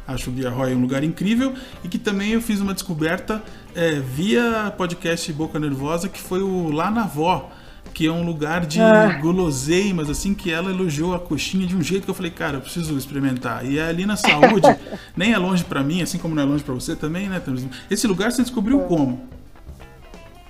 Acho 0.10 0.30
o 0.30 0.34
Bia 0.34 0.50
Roy 0.50 0.74
um 0.74 0.80
lugar 0.80 1.04
incrível 1.04 1.54
e 1.84 1.90
que 1.90 1.98
também 1.98 2.30
eu 2.30 2.42
fiz 2.42 2.62
uma 2.62 2.74
descoberta 2.74 3.44
é, 3.76 4.00
via 4.00 4.74
podcast 4.78 5.34
Boca 5.34 5.60
Nervosa, 5.60 6.08
que 6.08 6.18
foi 6.22 6.42
o 6.42 6.70
Lá 6.72 6.90
na 6.90 7.04
Vó, 7.04 7.52
que 7.94 8.08
é 8.08 8.12
um 8.12 8.24
lugar 8.26 8.66
de 8.66 8.80
Ah. 8.80 9.20
guloseimas, 9.22 10.10
assim, 10.10 10.34
que 10.34 10.50
ela 10.50 10.72
elogiou 10.72 11.14
a 11.14 11.20
coxinha 11.20 11.68
de 11.68 11.76
um 11.76 11.82
jeito 11.82 12.06
que 12.06 12.10
eu 12.10 12.14
falei, 12.16 12.32
cara, 12.32 12.56
eu 12.56 12.62
preciso 12.62 12.98
experimentar. 12.98 13.66
E 13.66 13.80
é 13.80 13.90
ali 13.90 14.06
na 14.06 14.16
saúde, 14.16 14.68
nem 15.14 15.34
é 15.34 15.38
longe 15.38 15.66
pra 15.66 15.84
mim, 15.84 16.02
assim 16.02 16.18
como 16.18 16.34
não 16.34 16.44
é 16.44 16.46
longe 16.46 16.64
pra 16.64 16.74
você 16.74 16.96
também, 16.96 17.28
né? 17.28 17.42
Esse 17.92 18.08
lugar 18.08 18.32
você 18.32 18.42
descobriu 18.44 18.80
como? 18.84 19.28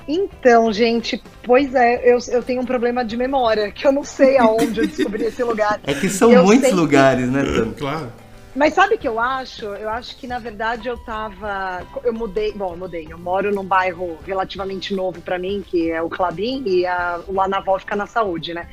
Então, 0.08 0.72
gente, 0.72 1.22
pois 1.44 1.76
é, 1.76 2.02
eu, 2.10 2.18
eu 2.30 2.42
tenho 2.42 2.62
um 2.62 2.66
problema 2.66 3.04
de 3.04 3.18
memória, 3.18 3.72
que 3.72 3.86
eu 3.86 3.92
não 3.92 4.04
sei 4.04 4.38
aonde 4.38 4.80
eu 4.80 4.88
descobri 4.88 5.26
esse 5.26 5.44
lugar. 5.44 5.80
É 5.84 5.94
que 5.94 6.08
são 6.08 6.32
Eu 6.32 6.44
muitos 6.46 6.62
sei 6.64 6.72
que- 6.72 6.80
lugares, 6.80 7.30
né, 7.30 7.44
Tami? 7.44 7.74
Claro. 7.76 8.12
Mas 8.56 8.74
sabe 8.74 8.96
o 8.96 8.98
que 8.98 9.08
eu 9.08 9.20
acho? 9.20 9.66
Eu 9.66 9.90
acho 9.90 10.16
que, 10.18 10.26
na 10.26 10.40
verdade, 10.40 10.88
eu 10.88 10.98
tava. 10.98 11.86
Eu 12.04 12.12
mudei. 12.12 12.52
Bom, 12.54 12.72
eu 12.74 12.78
mudei. 12.78 13.06
Eu 13.08 13.18
moro 13.20 13.54
num 13.54 13.64
bairro 13.64 14.18
relativamente 14.26 14.96
novo 14.96 15.22
pra 15.22 15.38
mim, 15.38 15.64
que 15.64 15.92
é 15.92 16.02
o 16.02 16.10
Clabim, 16.10 16.64
e 16.66 16.84
a, 16.86 17.20
o 17.28 17.34
Lá 17.34 17.48
na 17.48 17.60
Vó 17.60 17.78
fica 17.78 17.96
na 17.96 18.08
saúde, 18.08 18.56
né? 18.56 18.68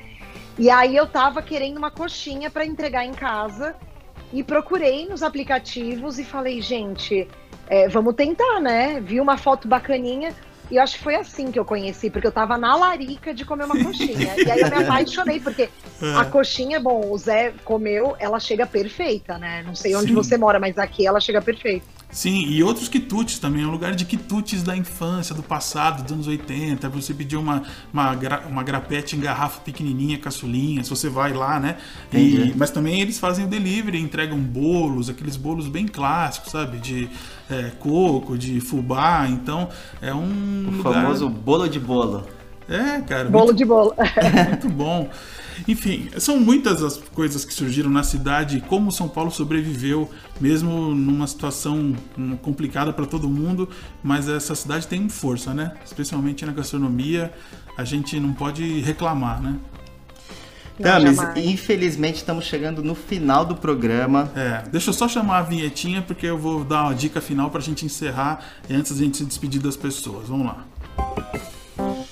E 0.58 0.70
aí 0.70 0.96
eu 0.96 1.06
tava 1.06 1.42
querendo 1.42 1.76
uma 1.76 1.90
coxinha 1.90 2.48
pra 2.48 2.64
entregar 2.64 3.04
em 3.04 3.12
casa 3.12 3.74
e 4.32 4.42
procurei 4.42 5.06
nos 5.06 5.22
aplicativos 5.22 6.18
e 6.18 6.24
falei, 6.24 6.62
gente, 6.62 7.28
é, 7.66 7.86
vamos 7.86 8.14
tentar, 8.14 8.60
né? 8.60 9.00
Vi 9.04 9.20
uma 9.20 9.36
foto 9.36 9.68
bacaninha. 9.68 10.32
E 10.70 10.76
eu 10.76 10.82
acho 10.82 10.96
que 10.96 11.04
foi 11.04 11.14
assim 11.14 11.50
que 11.50 11.58
eu 11.58 11.64
conheci, 11.64 12.10
porque 12.10 12.26
eu 12.26 12.32
tava 12.32 12.56
na 12.56 12.74
larica 12.74 13.34
de 13.34 13.44
comer 13.44 13.64
uma 13.64 13.82
coxinha. 13.82 14.34
e 14.36 14.50
aí 14.50 14.60
eu 14.60 14.70
me 14.70 14.76
apaixonei, 14.76 15.40
porque 15.40 15.68
a 16.16 16.24
coxinha, 16.24 16.80
bom, 16.80 17.10
o 17.10 17.18
Zé 17.18 17.52
comeu, 17.64 18.16
ela 18.18 18.40
chega 18.40 18.66
perfeita, 18.66 19.38
né? 19.38 19.62
Não 19.62 19.74
sei 19.74 19.94
onde 19.94 20.08
Sim. 20.08 20.14
você 20.14 20.38
mora, 20.38 20.58
mas 20.58 20.78
aqui 20.78 21.06
ela 21.06 21.20
chega 21.20 21.42
perfeita. 21.42 21.86
Sim, 22.14 22.44
e 22.46 22.62
outros 22.62 22.88
quitutes 22.88 23.40
também, 23.40 23.64
é 23.64 23.66
um 23.66 23.72
lugar 23.72 23.92
de 23.92 24.04
quitutes 24.04 24.62
da 24.62 24.76
infância, 24.76 25.34
do 25.34 25.42
passado, 25.42 26.04
dos 26.04 26.12
anos 26.12 26.28
80. 26.28 26.88
Você 26.90 27.12
pediu 27.12 27.40
uma, 27.40 27.64
uma, 27.92 28.14
gra- 28.14 28.44
uma 28.48 28.62
grapete 28.62 29.16
em 29.16 29.20
garrafa 29.20 29.60
pequenininha, 29.62 30.16
caçulinha, 30.18 30.84
se 30.84 30.90
você 30.90 31.08
vai 31.08 31.32
lá, 31.32 31.58
né? 31.58 31.76
E, 32.12 32.54
mas 32.56 32.70
também 32.70 33.00
eles 33.00 33.18
fazem 33.18 33.44
o 33.46 33.48
delivery, 33.48 33.98
entregam 34.00 34.38
bolos, 34.38 35.10
aqueles 35.10 35.36
bolos 35.36 35.66
bem 35.66 35.88
clássicos, 35.88 36.52
sabe? 36.52 36.78
De 36.78 37.10
é, 37.50 37.72
coco, 37.80 38.38
de 38.38 38.60
fubá. 38.60 39.26
Então, 39.28 39.68
é 40.00 40.14
um 40.14 40.68
O 40.68 40.70
lugar... 40.70 40.82
famoso 40.82 41.28
bolo 41.28 41.68
de 41.68 41.80
bolo. 41.80 42.28
É, 42.68 43.00
cara, 43.02 43.28
Bolo 43.28 43.52
muito 43.52 43.54
de 43.54 43.64
bolo. 43.64 43.94
muito 44.32 44.68
bom. 44.68 45.10
Enfim, 45.66 46.08
são 46.18 46.38
muitas 46.38 46.82
as 46.82 46.96
coisas 46.96 47.44
que 47.44 47.52
surgiram 47.52 47.90
na 47.90 48.02
cidade, 48.02 48.62
como 48.68 48.90
São 48.90 49.08
Paulo 49.08 49.30
sobreviveu, 49.30 50.10
mesmo 50.40 50.94
numa 50.94 51.26
situação 51.26 51.94
hum, 52.18 52.36
complicada 52.36 52.92
para 52.92 53.06
todo 53.06 53.28
mundo, 53.28 53.68
mas 54.02 54.28
essa 54.28 54.54
cidade 54.54 54.86
tem 54.86 55.08
força, 55.08 55.54
né? 55.54 55.74
Especialmente 55.84 56.44
na 56.44 56.52
gastronomia, 56.52 57.32
a 57.76 57.84
gente 57.84 58.18
não 58.18 58.32
pode 58.32 58.80
reclamar, 58.80 59.42
né? 59.42 59.56
Tamis, 60.80 61.18
infelizmente 61.36 62.16
estamos 62.16 62.44
chegando 62.46 62.82
no 62.82 62.96
final 62.96 63.44
do 63.44 63.54
programa. 63.54 64.30
É, 64.34 64.68
deixa 64.68 64.90
eu 64.90 64.94
só 64.94 65.06
chamar 65.06 65.38
a 65.38 65.42
vinhetinha, 65.42 66.02
porque 66.02 66.26
eu 66.26 66.36
vou 66.36 66.64
dar 66.64 66.84
uma 66.84 66.94
dica 66.94 67.20
final 67.20 67.48
para 67.48 67.60
a 67.60 67.62
gente 67.62 67.86
encerrar 67.86 68.44
e 68.68 68.74
antes 68.74 68.92
da 68.92 69.04
gente 69.04 69.18
se 69.18 69.24
despedir 69.24 69.60
das 69.60 69.76
pessoas. 69.76 70.28
Vamos 70.28 70.46
lá. 70.46 70.64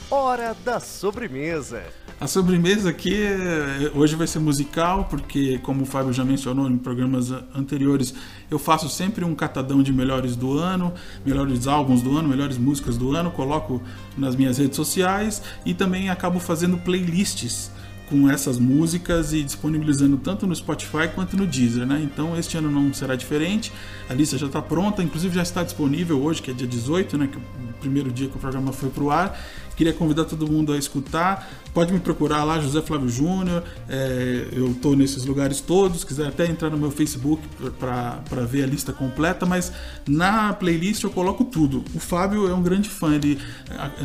Hora 0.09 0.55
da 0.65 0.79
sobremesa. 0.79 1.83
A 2.23 2.29
sobremesa 2.29 2.89
aqui 2.89 3.21
é- 3.21 3.91
hoje 3.97 4.15
vai 4.15 4.29
ser 4.29 4.39
musical, 4.39 5.07
porque, 5.11 5.59
como 5.59 5.83
o 5.83 5.85
Fábio 5.85 6.13
já 6.13 6.25
mencionou 6.25 6.71
em 6.71 6.79
programas 6.79 7.33
anteriores, 7.53 8.15
eu 8.49 8.61
faço 8.61 8.89
sempre 8.89 9.25
um 9.25 9.35
catadão 9.35 9.83
de 9.83 9.93
melhores 9.93 10.37
do 10.37 10.57
ano, 10.57 10.95
melhores 11.27 11.67
álbuns 11.67 12.01
do 12.01 12.17
ano, 12.17 12.29
melhores 12.29 12.57
músicas 12.57 12.97
do 12.97 13.11
ano, 13.17 13.33
coloco 13.33 13.83
nas 14.17 14.37
minhas 14.37 14.59
redes 14.59 14.77
sociais 14.77 15.43
e 15.67 15.75
também 15.75 16.11
acabo 16.11 16.39
fazendo 16.39 16.79
playlists 16.79 17.73
com 18.09 18.31
essas 18.31 18.59
músicas 18.59 19.33
e 19.33 19.43
disponibilizando 19.43 20.17
tanto 20.19 20.47
no 20.47 20.55
Spotify 20.55 21.09
quanto 21.13 21.37
no 21.37 21.47
Deezer, 21.47 21.87
né? 21.87 22.01
Então 22.05 22.39
este 22.39 22.57
ano 22.59 22.71
não 22.71 22.93
será 22.93 23.17
diferente. 23.17 23.73
A 24.09 24.15
lista 24.15 24.37
já 24.37 24.47
está 24.47 24.61
pronta, 24.61 25.03
inclusive 25.03 25.35
já 25.35 25.43
está 25.43 25.65
disponível 25.65 26.23
hoje, 26.23 26.43
que 26.43 26.51
é 26.51 26.55
dia 26.55 26.67
18, 26.69 27.17
né? 27.17 27.27
Que 27.27 27.39
é 27.39 27.41
o 27.41 27.73
primeiro 27.81 28.13
dia 28.13 28.29
que 28.29 28.37
o 28.37 28.39
programa 28.39 28.71
foi 28.71 28.91
pro 28.91 29.11
ar. 29.11 29.41
Queria 29.77 29.93
convidar 29.93 30.25
todo 30.25 30.51
mundo 30.51 30.73
a 30.73 30.79
escutar. 30.79 31.49
Pode 31.73 31.91
me 31.93 31.99
procurar 32.01 32.45
lá, 32.45 32.61
José 32.61 32.83
Flávio 32.83 33.09
Júnior. 33.09 33.63
É, 33.89 34.49
eu 34.53 34.73
estou 34.73 34.95
nesses 34.95 35.25
lugares 35.25 35.61
todos. 35.61 36.05
Quiser 36.05 36.27
até 36.27 36.47
entrar 36.47 36.69
no 36.69 36.77
meu 36.77 36.91
Facebook 36.91 37.43
para 37.79 38.45
ver 38.47 38.65
a 38.65 38.67
lista 38.67 38.93
completa. 38.93 39.47
Mas 39.47 39.73
na 40.07 40.53
playlist 40.53 41.03
eu 41.03 41.11
coloco 41.11 41.45
tudo. 41.45 41.83
O 41.95 41.99
Fábio 41.99 42.47
é 42.49 42.55
um 42.55 42.63
grande 42.63 42.91
fã. 42.91 43.15
Ele 43.15 43.39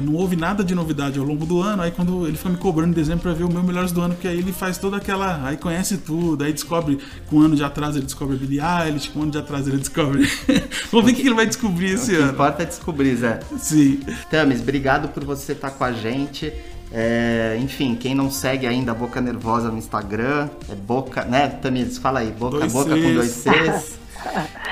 não 0.02 0.14
ouve 0.14 0.36
nada 0.38 0.64
de 0.64 0.74
novidade 0.74 1.20
ao 1.20 1.26
longo 1.26 1.46
do 1.46 1.62
ano. 1.62 1.84
Aí 1.84 1.92
quando 1.92 2.26
ele 2.26 2.38
fica 2.38 2.50
me 2.50 2.58
cobrando 2.58 2.92
em 2.92 2.96
dezembro 2.96 3.24
para 3.24 3.34
ver 3.34 3.44
o 3.44 3.52
meu 3.52 3.62
melhores 3.64 3.92
do 3.92 4.02
ano, 4.02 4.14
porque 4.14 4.28
aí 4.30 4.40
ele 4.40 4.54
faz 4.54 4.78
toda 4.78 4.96
aquela. 4.98 5.46
Aí 5.46 5.58
conhece 5.58 5.98
tudo. 5.98 6.46
Aí 6.46 6.54
descobre 6.54 6.98
com 7.30 7.38
um 7.38 7.42
ano 7.42 7.56
de 7.56 7.64
atraso 7.66 7.98
ele 7.98 8.06
descobre 8.06 8.38
Billie 8.38 8.62
Eilish. 8.62 9.10
Com 9.10 9.20
um 9.20 9.24
ano 9.24 9.32
de 9.34 9.38
atraso 9.40 9.70
ele 9.70 9.78
descobre. 9.80 10.26
Vamos 10.90 11.06
ver 11.06 11.12
o 11.12 11.16
que 11.16 11.22
ele 11.22 11.36
vai 11.36 11.46
descobrir 11.46 11.92
O 11.92 11.96
esse 11.96 12.12
que 12.12 12.16
ano. 12.18 12.32
importa 12.32 12.64
é 12.64 12.66
descobrir, 12.66 13.14
Zé. 13.18 13.42
Sim. 13.60 14.00
Tamis, 14.32 14.62
obrigado 14.62 15.10
por 15.10 15.26
você 15.26 15.54
estar 15.58 15.72
com 15.72 15.84
a 15.84 15.92
gente. 15.92 16.54
É, 16.92 17.58
enfim, 17.60 17.96
quem 17.96 18.16
não 18.16 18.32
segue 18.32 18.66
ainda 18.66 18.92
a 18.92 18.96
Boca 18.96 19.20
Nervosa 19.20 19.70
no 19.70 19.78
Instagram, 19.78 20.50
é 20.70 20.76
Boca, 20.76 21.26
né, 21.26 21.50
Tamis? 21.50 21.98
Fala 21.98 22.20
aí, 22.20 22.32
Boca, 22.32 22.60
Dois 22.60 22.72
Boca 22.74 22.90
com 22.92 22.96
Cs. 22.96 23.14
dois 23.14 23.32
Cs. 23.32 23.98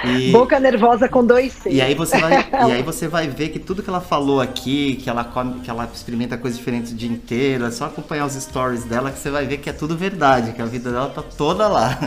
E, 0.03 0.31
Boca 0.31 0.59
nervosa 0.59 1.07
com 1.07 1.25
dois 1.25 1.53
C. 1.53 1.69
E 1.71 1.81
aí 1.81 1.95
você 1.95 2.19
vai, 2.19 2.33
e 2.67 2.71
aí 2.71 2.83
você 2.83 3.07
vai 3.07 3.27
ver 3.27 3.49
que 3.49 3.57
tudo 3.57 3.81
que 3.81 3.89
ela 3.89 4.01
falou 4.01 4.39
aqui, 4.41 4.95
que 4.97 5.09
ela 5.09 5.23
come, 5.23 5.61
que 5.61 5.69
ela 5.69 5.89
experimenta 5.91 6.37
coisas 6.37 6.57
diferentes 6.57 6.91
o 6.91 6.95
dia 6.95 7.09
inteiro, 7.09 7.65
é 7.65 7.71
só 7.71 7.85
acompanhar 7.85 8.25
os 8.25 8.33
stories 8.33 8.83
dela 8.83 9.11
que 9.11 9.17
você 9.17 9.31
vai 9.31 9.45
ver 9.45 9.57
que 9.57 9.69
é 9.69 9.73
tudo 9.73 9.97
verdade, 9.97 10.51
que 10.51 10.61
a 10.61 10.65
vida 10.65 10.91
dela 10.91 11.09
tá 11.09 11.23
toda 11.23 11.67
lá. 11.67 11.97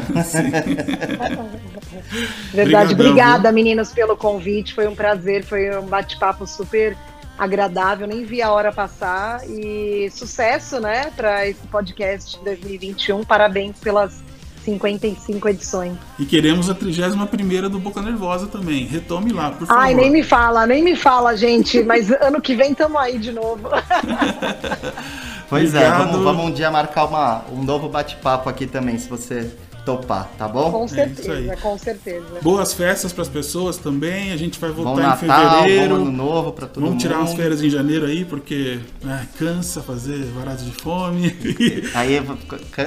verdade. 2.52 2.92
Obrigadão, 2.92 2.92
Obrigada, 2.92 3.48
viu? 3.48 3.52
meninos, 3.52 3.92
pelo 3.92 4.16
convite. 4.16 4.74
Foi 4.74 4.86
um 4.86 4.94
prazer, 4.94 5.44
foi 5.44 5.76
um 5.76 5.86
bate-papo 5.86 6.46
super 6.46 6.96
agradável, 7.38 8.06
nem 8.06 8.24
vi 8.24 8.42
a 8.42 8.50
hora 8.50 8.72
passar 8.72 9.40
e 9.48 10.10
sucesso, 10.10 10.80
né, 10.80 11.10
para 11.16 11.46
esse 11.46 11.66
podcast 11.68 12.38
2021. 12.44 13.24
Parabéns 13.24 13.78
pelas 13.78 14.22
55 14.64 15.48
edições. 15.48 15.94
E 16.18 16.26
queremos 16.26 16.68
a 16.68 16.74
31 16.74 17.70
do 17.70 17.78
Boca 17.78 18.02
Nervosa 18.02 18.46
também. 18.48 18.84
Retome 18.84 19.32
lá, 19.32 19.50
por 19.50 19.66
favor. 19.66 19.80
Ai, 19.80 19.94
nem 19.94 20.10
me 20.10 20.22
fala, 20.22 20.66
nem 20.66 20.82
me 20.82 20.94
fala, 20.94 21.36
gente. 21.36 21.82
Mas 21.82 22.10
ano 22.20 22.40
que 22.40 22.54
vem 22.54 22.74
tamo 22.74 22.98
aí 22.98 23.18
de 23.18 23.32
novo. 23.32 23.68
pois 25.48 25.74
é, 25.74 25.78
Obrigado. 25.78 26.02
é, 26.02 26.06
vamos, 26.06 26.24
vamos 26.24 26.44
um 26.46 26.52
dia 26.52 26.70
marcar 26.70 27.06
uma, 27.06 27.44
um 27.50 27.62
novo 27.62 27.88
bate-papo 27.88 28.48
aqui 28.48 28.66
também, 28.66 28.98
se 28.98 29.08
você 29.08 29.50
topar, 29.88 30.30
tá 30.36 30.46
bom? 30.46 30.70
Com 30.70 30.84
é 30.84 30.88
certeza, 30.88 31.52
é 31.52 31.56
com 31.56 31.78
certeza. 31.78 32.26
Boas 32.42 32.74
festas 32.74 33.10
para 33.10 33.22
as 33.22 33.28
pessoas 33.28 33.78
também. 33.78 34.32
A 34.32 34.36
gente 34.36 34.58
vai 34.58 34.70
voltar 34.70 34.90
bom 34.90 35.00
em 35.00 35.02
Natal, 35.02 35.62
fevereiro. 35.62 35.94
Bom 35.94 36.02
ano 36.02 36.12
novo 36.12 36.52
para 36.52 36.66
todo 36.66 36.84
Vamos 36.84 36.90
mundo. 36.90 37.00
tirar 37.00 37.20
umas 37.20 37.32
férias 37.32 37.62
em 37.62 37.70
janeiro 37.70 38.04
aí, 38.04 38.26
porque 38.26 38.80
né, 39.02 39.26
cansa 39.38 39.80
fazer 39.80 40.24
varado 40.26 40.62
de 40.62 40.72
fome. 40.72 41.34
aí, 41.94 42.14
eu 42.14 42.24
vou, 42.24 42.36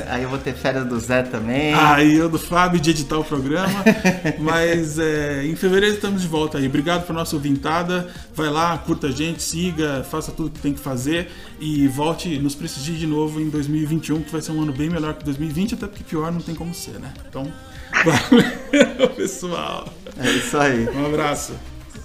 aí 0.08 0.22
eu 0.22 0.30
vou 0.30 0.38
ter 0.38 0.54
férias 0.54 0.86
do 0.86 1.00
Zé 1.00 1.24
também. 1.24 1.74
Aí 1.74 2.14
eu 2.14 2.30
do 2.30 2.38
Fábio 2.38 2.80
de 2.80 2.92
editar 2.92 3.18
o 3.18 3.24
programa. 3.24 3.84
Mas 4.38 5.00
é, 5.00 5.44
em 5.44 5.56
fevereiro 5.56 5.96
estamos 5.96 6.22
de 6.22 6.28
volta 6.28 6.60
aí. 6.60 6.68
Obrigado 6.68 7.08
por 7.08 7.14
nossa 7.14 7.36
ouvintada. 7.36 8.08
Vai 8.36 8.50
lá, 8.50 8.78
curta 8.78 9.08
a 9.08 9.12
gente, 9.12 9.42
siga, 9.42 10.04
faça 10.04 10.32
tudo 10.32 10.52
que 10.52 10.60
tem 10.60 10.74
que 10.74 10.80
fazer 10.80 11.32
e 11.62 11.88
volte, 11.88 12.40
nos 12.40 12.56
prestigie 12.56 12.98
de 12.98 13.06
novo 13.06 13.40
em 13.40 13.48
2021, 13.48 14.24
que 14.24 14.32
vai 14.32 14.42
ser 14.42 14.52
um 14.52 14.64
ano 14.64 14.74
bem 14.74 14.90
melhor 14.90 15.14
que 15.14 15.24
2020, 15.24 15.76
até 15.76 15.86
porque 15.86 16.04
pior 16.04 16.32
não 16.32 16.42
tem 16.42 16.56
como 16.56 16.74
ser, 16.74 16.91
né? 17.00 17.14
Então, 17.28 17.52
valeu, 18.06 19.10
pessoal. 19.10 19.88
É 20.18 20.30
isso 20.32 20.58
aí. 20.58 20.88
Um 20.90 21.06
abraço. 21.06 21.54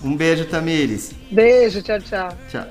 Um 0.02 0.16
beijo, 0.16 0.44
Tamires. 0.44 1.12
Beijo, 1.30 1.82
tchau, 1.82 2.00
tchau. 2.00 2.28
Tchau. 2.48 2.66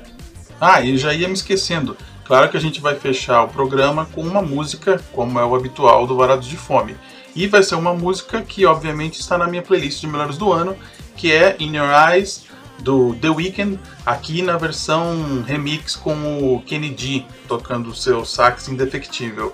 Ah, 0.59 0.81
e 0.81 0.97
já 0.97 1.13
ia 1.13 1.27
me 1.27 1.33
esquecendo. 1.33 1.97
Claro 2.23 2.49
que 2.49 2.57
a 2.57 2.59
gente 2.59 2.81
vai 2.81 2.95
fechar 2.95 3.43
o 3.43 3.49
programa 3.49 4.05
com 4.05 4.21
uma 4.21 4.41
música, 4.41 4.99
como 5.11 5.39
é 5.39 5.45
o 5.45 5.55
habitual 5.55 6.07
do 6.07 6.15
Varados 6.15 6.47
de 6.47 6.57
Fome. 6.57 6.95
E 7.35 7.47
vai 7.47 7.61
ser 7.61 7.75
uma 7.75 7.93
música 7.93 8.41
que, 8.41 8.65
obviamente, 8.65 9.19
está 9.19 9.37
na 9.37 9.47
minha 9.47 9.61
playlist 9.61 9.99
de 9.99 10.07
melhores 10.07 10.37
do 10.37 10.51
ano, 10.51 10.75
que 11.15 11.31
é 11.31 11.55
In 11.59 11.75
Your 11.75 11.89
Eyes, 12.09 12.45
do 12.79 13.13
The 13.15 13.29
Weeknd, 13.29 13.79
aqui 14.05 14.41
na 14.41 14.57
versão 14.57 15.43
remix 15.45 15.95
com 15.95 16.55
o 16.55 16.61
Kennedy 16.61 17.25
tocando 17.47 17.89
o 17.89 17.95
seu 17.95 18.25
sax 18.25 18.67
indefectível. 18.69 19.53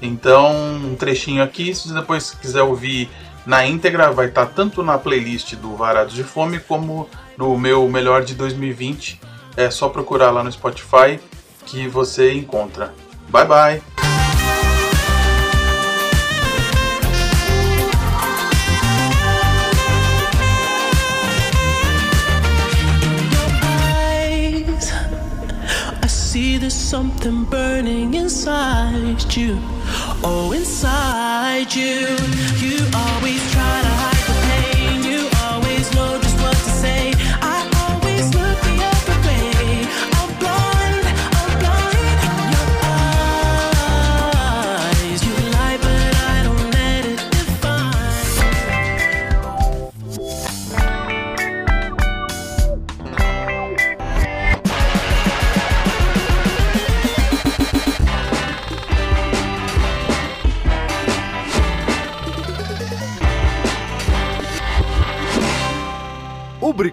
Então, 0.00 0.52
um 0.76 0.94
trechinho 0.94 1.42
aqui, 1.42 1.74
se 1.74 1.88
você 1.88 1.94
depois 1.94 2.30
quiser 2.30 2.62
ouvir 2.62 3.10
na 3.44 3.66
íntegra, 3.66 4.12
vai 4.12 4.26
estar 4.26 4.46
tá 4.46 4.52
tanto 4.52 4.82
na 4.82 4.98
playlist 4.98 5.54
do 5.56 5.74
Varados 5.74 6.14
de 6.14 6.22
Fome 6.22 6.60
como 6.60 7.08
no 7.36 7.58
meu 7.58 7.88
melhor 7.88 8.22
de 8.22 8.34
2020. 8.34 9.20
É 9.56 9.70
só 9.70 9.88
procurar 9.88 10.30
lá 10.30 10.44
no 10.44 10.52
Spotify 10.52 11.18
que 11.66 11.88
você 11.88 12.32
encontra. 12.32 12.94
Bye 13.28 13.46
bye! 13.46 13.82
something 26.88 27.44
burning 27.44 28.14
inside 28.14 29.36
you. 29.36 29.77
Oh, 30.30 30.52
inside 30.52 31.74
you. 31.74 32.04
You 32.60 32.76
always 32.94 33.40
try 33.50 33.80
to 33.80 33.87